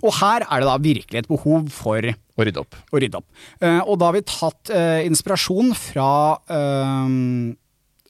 Og 0.02 0.10
her 0.18 0.42
er 0.48 0.64
det 0.64 0.66
da 0.72 0.78
virkelig 0.88 1.18
et 1.22 1.28
behov 1.30 1.68
for 1.70 2.00
å 2.02 2.42
rydde 2.48 2.64
opp. 2.64 2.74
å 2.90 2.98
rydde 2.98 3.20
opp. 3.20 3.28
Uh, 3.62 3.80
og 3.86 3.98
da 4.00 4.06
har 4.10 4.16
vi 4.18 4.22
tatt 4.26 4.72
uh, 4.74 5.04
inspirasjon 5.06 5.70
fra 5.78 6.10
eh, 6.50 7.54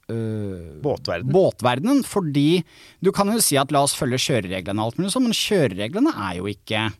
eh, 0.08 0.80
Båtverden. 0.84 1.30
båtverdenen, 1.32 2.02
fordi 2.04 2.62
du 3.00 3.10
kan 3.12 3.30
jo 3.32 3.40
si 3.40 3.56
at 3.60 3.72
la 3.72 3.82
oss 3.86 3.94
følge 3.96 4.18
kjørereglene 4.20 4.80
og 4.80 4.92
alt 4.92 4.98
mulig 5.00 5.12
sånn, 5.14 5.26
men 5.28 5.36
kjørereglene 5.38 6.12
er 6.28 6.36
jo 6.40 6.50
ikke 6.50 6.92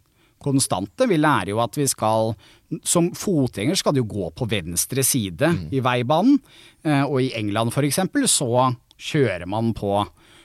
konstante. 0.44 1.06
Vi 1.08 1.16
lærer 1.16 1.52
jo 1.54 1.60
at 1.64 1.76
vi 1.78 1.86
skal 1.88 2.34
Som 2.82 3.12
fotgjenger 3.14 3.76
skal 3.78 3.92
du 3.94 4.00
jo 4.02 4.08
gå 4.10 4.30
på 4.34 4.48
venstre 4.50 5.04
side 5.06 5.46
i 5.70 5.78
veibanen. 5.84 6.40
Eh, 6.82 7.04
Og 7.04 7.20
i 7.22 7.32
England 7.38 7.70
for 7.72 7.82
eksempel 7.86 8.24
så 8.26 8.74
kjører 8.98 9.46
man 9.46 9.72
på 9.74 10.00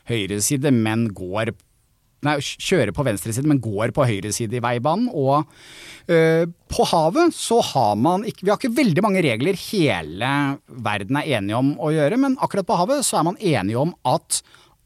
høyre 0.09 0.39
side, 0.41 0.69
men 0.71 1.07
går 1.13 1.53
Nei, 2.27 2.36
kjører 2.39 2.91
på 2.95 3.05
venstre 3.08 3.32
side, 3.32 3.47
men 3.47 3.62
går 3.63 3.93
på 3.95 4.03
høyre 4.08 4.32
side 4.36 4.58
i 4.58 4.63
veibanen. 4.63 5.08
Og 5.15 5.47
øh, 6.12 6.45
på 6.71 6.88
havet 6.91 7.36
så 7.36 7.62
har 7.71 7.93
man 7.99 8.25
ikke 8.27 8.43
Vi 8.43 8.51
har 8.51 8.60
ikke 8.60 8.75
veldig 8.75 9.03
mange 9.05 9.23
regler 9.23 9.60
hele 9.69 10.32
verden 10.67 11.19
er 11.21 11.29
enige 11.39 11.60
om 11.60 11.73
å 11.79 11.93
gjøre, 11.95 12.19
men 12.19 12.36
akkurat 12.43 12.67
på 12.67 12.79
havet 12.82 13.08
så 13.08 13.21
er 13.21 13.29
man 13.29 13.39
enige 13.39 13.79
om 13.79 13.95
at 14.08 14.41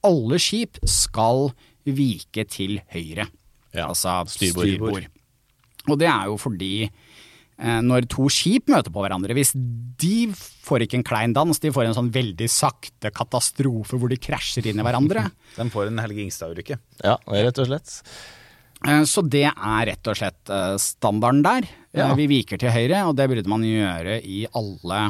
alle 0.06 0.38
skip 0.42 0.78
skal 0.90 1.50
vike 1.84 2.46
til 2.52 2.78
høyre. 2.94 3.28
Ja, 3.74 3.90
altså 3.90 4.22
styrbord. 4.30 4.70
styrbord. 4.70 5.10
Og 5.90 6.00
det 6.00 6.08
er 6.08 6.30
jo 6.30 6.38
fordi 6.40 6.74
når 7.58 8.08
to 8.10 8.26
skip 8.34 8.68
møter 8.74 8.90
på 8.92 9.04
hverandre, 9.04 9.36
hvis 9.38 9.52
de 9.56 10.28
får 10.66 10.84
ikke 10.88 10.98
en 11.00 11.06
klein 11.06 11.34
dans, 11.36 11.60
de 11.62 11.70
får 11.72 11.86
en 11.86 11.94
sånn 11.96 12.10
veldig 12.16 12.48
sakte 12.50 13.12
katastrofe 13.14 14.00
hvor 14.00 14.10
de 14.10 14.18
krasjer 14.18 14.66
inn 14.72 14.82
i 14.82 14.86
hverandre. 14.86 15.28
De 15.58 15.68
får 15.70 15.92
en 15.92 16.02
Helge 16.02 16.24
Ingstad-ulykke. 16.26 16.80
Ja, 17.06 17.14
rett 17.30 17.60
og 17.62 17.68
slett. 17.70 17.94
Eh, 18.88 19.04
Så 19.08 19.22
det 19.30 19.46
er 19.54 19.86
rett 19.92 20.10
og 20.10 20.18
slett 20.18 20.50
eh, 20.50 20.74
standarden 20.82 21.44
der. 21.46 21.68
Ja. 21.94 22.10
Eh, 22.10 22.16
Vi 22.24 22.26
viker 22.32 22.58
til 22.60 22.74
høyre, 22.74 23.04
og 23.08 23.16
det 23.20 23.30
burde 23.30 23.48
man 23.54 23.62
gjøre 23.64 24.18
i 24.26 24.48
alle, 24.58 25.02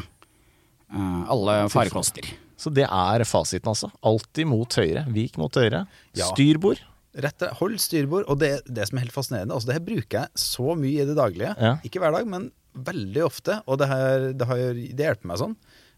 eh, 0.92 1.22
alle 1.32 1.56
farekoster. 1.74 2.28
Så 2.60 2.70
det 2.76 2.86
er 2.86 3.24
fasiten, 3.28 3.72
altså. 3.72 3.90
Alltid 4.04 4.48
mot 4.52 4.68
høyre. 4.78 5.08
Vik 5.16 5.40
mot 5.42 5.52
høyre. 5.58 5.86
Ja. 6.16 6.28
Styrbord. 6.34 6.84
Rett, 7.14 7.44
hold 7.60 7.78
styrbord. 7.78 8.26
Og 8.32 8.40
det, 8.42 8.64
det 8.66 8.88
som 8.90 8.98
er 8.98 9.04
helt 9.06 9.14
fascinerende, 9.14 9.54
altså 9.54 9.70
det 9.70 9.76
her 9.78 9.86
bruker 9.86 10.20
jeg 10.24 10.42
så 10.42 10.74
mye 10.80 11.04
i 11.04 11.08
det 11.10 11.16
daglige. 11.20 11.54
Ja. 11.62 11.76
Ikke 11.86 12.02
hver 12.02 12.16
dag, 12.16 12.26
men 12.30 12.50
veldig 12.74 13.22
ofte. 13.28 13.60
Og 13.70 13.78
det, 13.82 13.88
her, 13.92 14.30
det, 14.34 14.48
har, 14.50 14.64
det 14.74 15.06
hjelper 15.08 15.30
meg 15.30 15.42
sånn. 15.44 15.54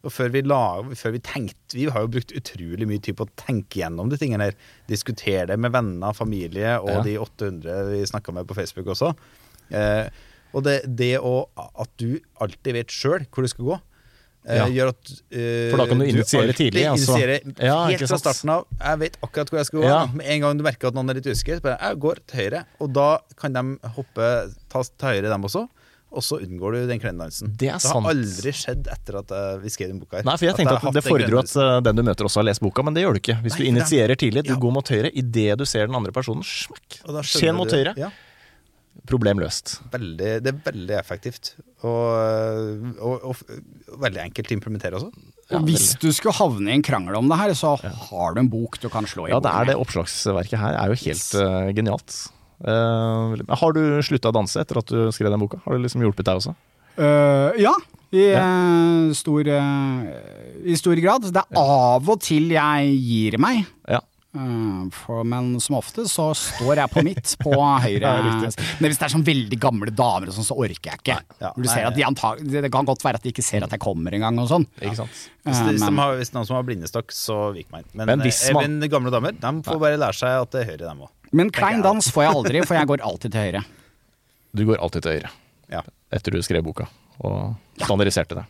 Og 0.05 0.13
før 0.13 0.29
vi, 0.35 0.41
la, 0.45 0.59
før 0.93 1.15
vi 1.15 1.19
tenkte 1.25 1.79
Vi 1.79 1.87
har 1.89 2.03
jo 2.03 2.09
brukt 2.13 2.29
utrolig 2.37 2.85
mye 2.85 3.01
tid 3.01 3.15
på 3.17 3.25
å 3.25 3.31
tenke 3.41 3.79
gjennom 3.79 4.11
de 4.11 4.19
tingene 4.21 4.51
her. 4.51 4.57
Diskutere 4.91 5.47
det 5.49 5.57
med 5.57 5.73
venner, 5.73 6.13
familie 6.13 6.75
og 6.83 6.91
Ja. 6.91 7.01
de 7.07 7.15
800 7.23 7.79
vi 7.89 8.03
snakka 8.11 8.35
med 8.35 8.45
på 8.45 8.57
Facebook 8.59 8.91
også. 8.93 9.15
Eh, 9.73 10.05
og 10.53 10.63
det, 10.67 10.75
det 10.99 11.15
å, 11.17 11.47
at 11.57 11.89
du 11.97 12.19
alltid 12.43 12.77
vet 12.77 12.93
sjøl 12.93 13.25
hvor 13.31 13.43
du 13.43 13.49
skal 13.49 13.65
gå, 13.71 13.79
Ja. 14.45 14.65
gjør 14.69 14.91
at 14.93 15.09
uh, 15.09 15.69
For 15.71 15.77
da 15.81 15.85
kan 15.89 16.01
du 16.01 16.05
initiere 16.05 16.53
tidlig, 16.53 16.83
altså. 16.91 17.15
initierer 17.17 17.65
Ja, 17.65 17.77
helt 17.89 18.03
fra 18.05 18.19
starten 18.21 18.51
av. 18.53 18.67
Jeg 18.77 18.99
vet 19.01 19.17
akkurat 19.25 19.49
hvor 19.49 19.57
jeg 19.61 19.69
skal 19.71 19.79
gå. 19.81 19.87
Ja. 19.89 20.01
Med 20.13 20.25
en 20.35 20.43
gang 20.45 20.59
du 20.59 20.63
merker 20.67 20.91
at 20.91 20.97
noen 20.97 21.09
er 21.09 21.17
litt 21.17 21.25
usikker, 21.31 21.63
bare 21.65 21.79
jeg 21.81 22.01
går 22.05 22.21
til 22.29 22.43
høyre. 22.43 22.65
Og 22.83 22.93
da 22.93 23.07
kan 23.39 23.57
de 23.57 23.65
hoppe 23.97 24.29
ta 24.69 24.83
til 24.85 25.09
høyre, 25.15 25.31
dem 25.33 25.49
også. 25.49 25.65
Og 26.15 26.23
så 26.23 26.37
unngår 26.39 26.71
du 26.77 26.85
den 26.87 26.99
klendansen. 27.01 27.49
Det 27.59 27.67
er 27.73 27.81
sant. 27.83 28.05
har 28.05 28.13
aldri 28.13 28.51
skjedd 28.55 28.85
etter 28.87 29.17
at 29.19 29.31
eh, 29.35 29.57
vi 29.59 29.71
skrev 29.73 29.89
den 29.91 29.97
boka 29.99 30.21
her. 30.21 30.27
Nei, 30.27 30.35
for 30.39 30.47
jeg 30.47 30.55
tenkte 30.55 30.75
jeg 30.77 30.87
at 30.91 30.95
det 30.95 31.03
fordrer 31.03 31.39
at 31.41 31.55
eh, 31.59 31.71
den 31.89 31.99
du 31.99 32.03
møter 32.07 32.29
også 32.29 32.39
har 32.39 32.47
lest 32.47 32.63
boka, 32.63 32.85
men 32.87 32.95
det 32.95 33.03
gjør 33.03 33.17
du 33.17 33.19
ikke. 33.19 33.35
Hvis 33.43 33.57
Nei, 33.57 33.65
du 33.65 33.71
initierer 33.73 34.15
tidlig, 34.21 34.45
du 34.47 34.53
Ja. 34.53 34.59
går 34.61 34.75
mot 34.77 34.91
høyre, 34.95 35.11
idet 35.11 35.57
du 35.59 35.65
ser 35.67 35.89
den 35.89 35.97
andre 35.99 36.13
personen, 36.15 36.45
smekk, 36.47 37.01
Og 37.09 37.19
skjen 37.27 37.57
mot 37.57 37.67
høyre, 37.67 37.95
Ja, 37.99 38.13
problem 39.09 39.41
løst. 39.41 39.79
veldig, 39.93 40.29
det 40.43 40.51
er 40.51 40.59
veldig 40.65 40.97
effektivt. 40.99 41.53
Og, 41.85 42.99
og, 42.99 43.25
og, 43.31 43.41
og 43.91 44.03
veldig 44.03 44.23
enkelt 44.27 44.51
å 44.51 44.55
implementere 44.57 44.99
også. 44.99 45.11
Ja, 45.45 45.59
Og 45.59 45.67
hvis 45.69 45.91
du 46.01 46.07
skulle 46.15 46.33
havne 46.39 46.71
i 46.71 46.77
en 46.79 46.85
krangel 46.85 47.17
om 47.19 47.27
det 47.29 47.37
her, 47.37 47.51
så 47.57 47.75
har 47.77 48.33
du 48.33 48.41
en 48.41 48.49
bok 48.49 48.79
du 48.81 48.87
kan 48.89 49.05
slå 49.09 49.27
i 49.27 49.33
Ja, 49.33 49.41
det 49.43 49.51
er 49.51 49.69
det 49.69 49.75
oppslagsverket 49.77 50.57
her 50.57 50.77
er 50.79 50.89
jo 50.89 50.97
helt 51.03 51.35
uh, 51.37 51.67
genialt. 51.75 52.15
Uh, 52.65 53.35
har 53.61 53.75
du 53.75 53.83
slutta 54.05 54.31
å 54.31 54.35
danse 54.35 54.57
etter 54.57 54.79
at 54.81 54.89
du 54.89 55.11
skrev 55.13 55.29
den 55.29 55.43
boka? 55.43 55.61
Har 55.67 55.77
det 55.77 55.85
liksom 55.85 56.01
hjulpet 56.01 56.25
deg 56.25 56.41
også? 56.41 56.55
Uh, 56.97 57.53
ja, 57.61 57.75
i, 58.15 58.25
ja. 58.31 58.47
stor, 59.13 59.51
i 59.51 60.77
stor 60.79 61.03
grad. 61.03 61.29
Det 61.35 61.45
er 61.45 61.61
av 61.61 62.09
og 62.09 62.21
til 62.25 62.49
jeg 62.55 62.97
gir 63.05 63.37
meg. 63.43 63.65
Ja. 63.91 64.01
Eh, 64.35 64.89
for, 64.91 65.23
men 65.23 65.53
som 65.63 65.77
ofte 65.77 66.03
så 66.11 66.25
står 66.35 66.81
jeg 66.81 66.91
på 66.91 67.03
mitt 67.07 67.35
på 67.39 67.53
høyre. 67.85 68.11
Men 68.81 68.89
hvis 68.91 68.99
det 68.99 69.07
er 69.07 69.13
sånn 69.13 69.23
veldig 69.27 69.59
gamle 69.63 69.93
damer 69.95 70.27
og 70.31 70.35
sånn, 70.35 70.47
så 70.49 70.57
orker 70.59 70.91
jeg 70.91 70.99
ikke. 71.01 71.17
Ja, 71.39 71.53
du 71.55 71.63
nei, 71.63 71.69
ser 71.71 71.87
at 71.87 71.95
de 71.95 72.03
antag 72.07 72.41
det 72.51 72.71
kan 72.73 72.87
godt 72.89 73.05
være 73.05 73.21
at 73.21 73.23
de 73.23 73.31
ikke 73.31 73.45
ser 73.45 73.63
at 73.63 73.71
jeg 73.71 73.79
kommer 73.85 74.11
engang 74.17 74.37
og 74.43 74.49
sånn. 74.51 74.67
Ikke? 74.81 75.07
Hvis, 75.07 75.29
Eh, 75.45 75.53
det, 75.67 75.75
hvis, 75.77 75.83
men- 75.85 75.99
har, 76.01 76.15
hvis 76.17 76.33
noen 76.33 76.47
som 76.49 76.55
har 76.57 76.63
blindestokk, 76.67 77.11
så 77.13 77.35
vik 77.55 77.67
meg 77.71 77.83
inn. 77.85 77.91
Men, 78.01 78.07
Men 78.11 78.23
hvis 78.25 78.39
eh, 78.49 78.53
man- 78.57 78.79
men 78.79 78.89
gamle 78.89 79.11
damer 79.13 79.31
de 79.37 79.51
får 79.63 79.79
bare 79.79 79.97
lære 80.01 80.17
seg 80.17 80.41
at 80.41 80.51
det 80.51 80.61
er 80.65 80.69
høyre, 80.73 80.85
dem 80.89 81.03
òg. 81.05 81.09
Men 81.31 81.49
klein 81.53 81.81
dans 81.85 82.07
får 82.11 82.23
jeg 82.25 82.33
aldri, 82.35 82.61
for 82.65 82.75
jeg 82.75 82.87
går 82.91 83.03
alltid 83.05 83.31
til 83.31 83.41
høyre. 83.45 83.63
Du 84.55 84.65
går 84.65 84.79
alltid 84.81 85.01
til 85.05 85.11
høyre 85.19 85.29
Ja. 85.71 85.81
etter 86.11 86.31
du 86.31 86.41
skrev 86.41 86.63
boka 86.63 86.87
og 87.23 87.55
standardiserte 87.81 88.39
det. 88.39 88.45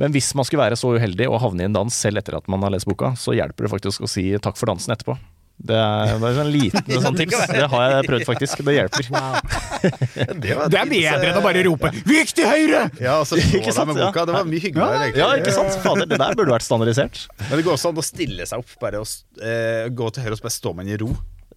Men 0.00 0.12
hvis 0.14 0.32
man 0.38 0.46
skulle 0.46 0.62
være 0.62 0.78
så 0.78 0.92
uheldig 0.94 1.28
å 1.28 1.40
havne 1.42 1.64
i 1.64 1.68
en 1.68 1.76
dans 1.76 2.02
selv 2.04 2.20
etter 2.20 2.38
at 2.38 2.50
man 2.52 2.62
har 2.64 2.74
lest 2.74 2.88
boka, 2.88 3.14
så 3.18 3.34
hjelper 3.36 3.66
det 3.66 3.72
faktisk 3.72 4.04
å 4.04 4.10
si 4.10 4.28
takk 4.42 4.58
for 4.60 4.70
dansen 4.70 4.94
etterpå. 4.94 5.16
Det 5.56 5.76
er, 5.76 6.18
det 6.20 6.28
er 6.28 6.38
en 6.42 6.50
liten 6.52 6.98
sånn 7.04 7.16
det 7.16 7.24
tips. 7.24 7.46
Det 7.48 7.68
har 7.72 7.84
jeg 7.88 8.08
prøvd, 8.10 8.24
faktisk. 8.28 8.60
Det 8.66 8.74
hjelper. 8.76 9.06
Det, 10.42 10.56
var 10.56 10.68
Det 10.72 10.78
er 10.80 10.90
bedre 10.90 11.30
enn 11.30 11.38
å 11.38 11.40
eh, 11.40 11.44
bare 11.44 11.62
rope 11.66 11.92
'vik 11.94 12.34
til 12.36 12.48
høyre'! 12.48 12.82
Ja, 13.00 13.20
og 13.22 13.28
så 13.28 13.38
Ikke 13.40 13.62
deg 13.62 13.76
sant, 13.76 13.92
med 13.92 14.00
boka. 14.02 14.26
Det 14.28 14.34
var 14.36 14.48
mye 14.48 14.62
hyggeligere. 14.62 15.06
egentlig. 15.06 15.22
Ja, 15.22 15.30
ikke 15.40 15.54
sant? 15.54 15.78
Fader, 15.84 16.08
det 16.10 16.18
der 16.20 16.36
burde 16.38 16.52
vært 16.56 16.66
standardisert. 16.66 17.22
Men 17.46 17.54
det 17.54 17.64
går 17.64 17.76
også 17.76 17.92
an 17.92 18.02
å 18.02 18.04
stille 18.04 18.48
seg 18.48 18.64
opp, 18.64 18.76
bare 18.82 19.00
å 19.00 19.06
uh, 19.06 19.86
gå 19.96 20.12
til 20.12 20.26
høyre 20.26 20.36
og 20.36 20.40
så 20.42 20.48
bare 20.48 20.76
med 20.76 20.90
den 20.90 20.96
i 20.96 21.00
ro 21.04 21.14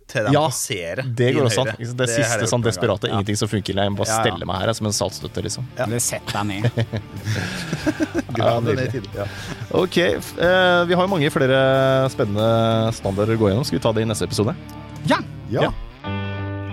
til 0.09 0.25
de 0.27 0.33
Ja, 0.33 0.41
passerer. 0.49 1.03
Det 1.15 1.29
går 1.35 1.47
også 1.47 1.61
an. 1.63 1.71
Det, 1.77 1.87
Det, 2.01 2.07
siste 2.09 2.47
sånn 2.49 2.63
desperate, 2.65 3.07
Ja. 3.07 3.13
ingenting 3.19 3.37
som 3.39 3.47
funker. 3.51 3.75
Jeg 3.79 3.91
må 3.93 3.97
bare 4.01 4.09
Ja, 4.09 4.15
ja. 4.17 4.23
stelle 4.25 4.45
meg 4.49 4.61
her 4.63 4.73
som 4.73 4.89
en 4.89 4.95
saltstøtte, 4.97 5.43
liksom. 5.45 5.67
Eller 5.77 5.99
sett 6.03 6.25
deg 6.33 6.45
ned. 6.49 6.71
Ja, 6.75 8.33
graden 8.33 8.63
ned 8.65 8.79
i 8.83 8.91
tide. 8.97 9.09
Ja. 9.15 9.25
Ok, 9.73 9.97
eh, 9.97 10.85
vi 10.89 10.93
har 10.97 11.03
jo 11.05 11.07
mange 11.11 11.29
flere 11.33 12.09
spennende 12.13 12.93
standarder 12.93 13.35
å 13.37 13.41
gå 13.43 13.49
gjennom. 13.51 13.65
Skal 13.65 13.79
vi 13.79 13.83
ta 13.83 13.91
det 13.93 14.01
i 14.05 14.09
neste 14.09 14.25
episode? 14.29 14.55
Ja! 15.05 15.17
Ja. 15.49 15.69
Ja. 15.69 15.71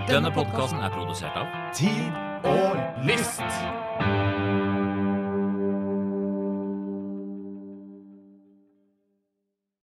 Denne 0.07 0.31
podkasten 0.31 0.79
er 0.79 0.89
produsert 0.93 1.35
av 1.35 1.47
Tid 1.75 2.11
og 2.47 2.77
lyst. 3.05 3.41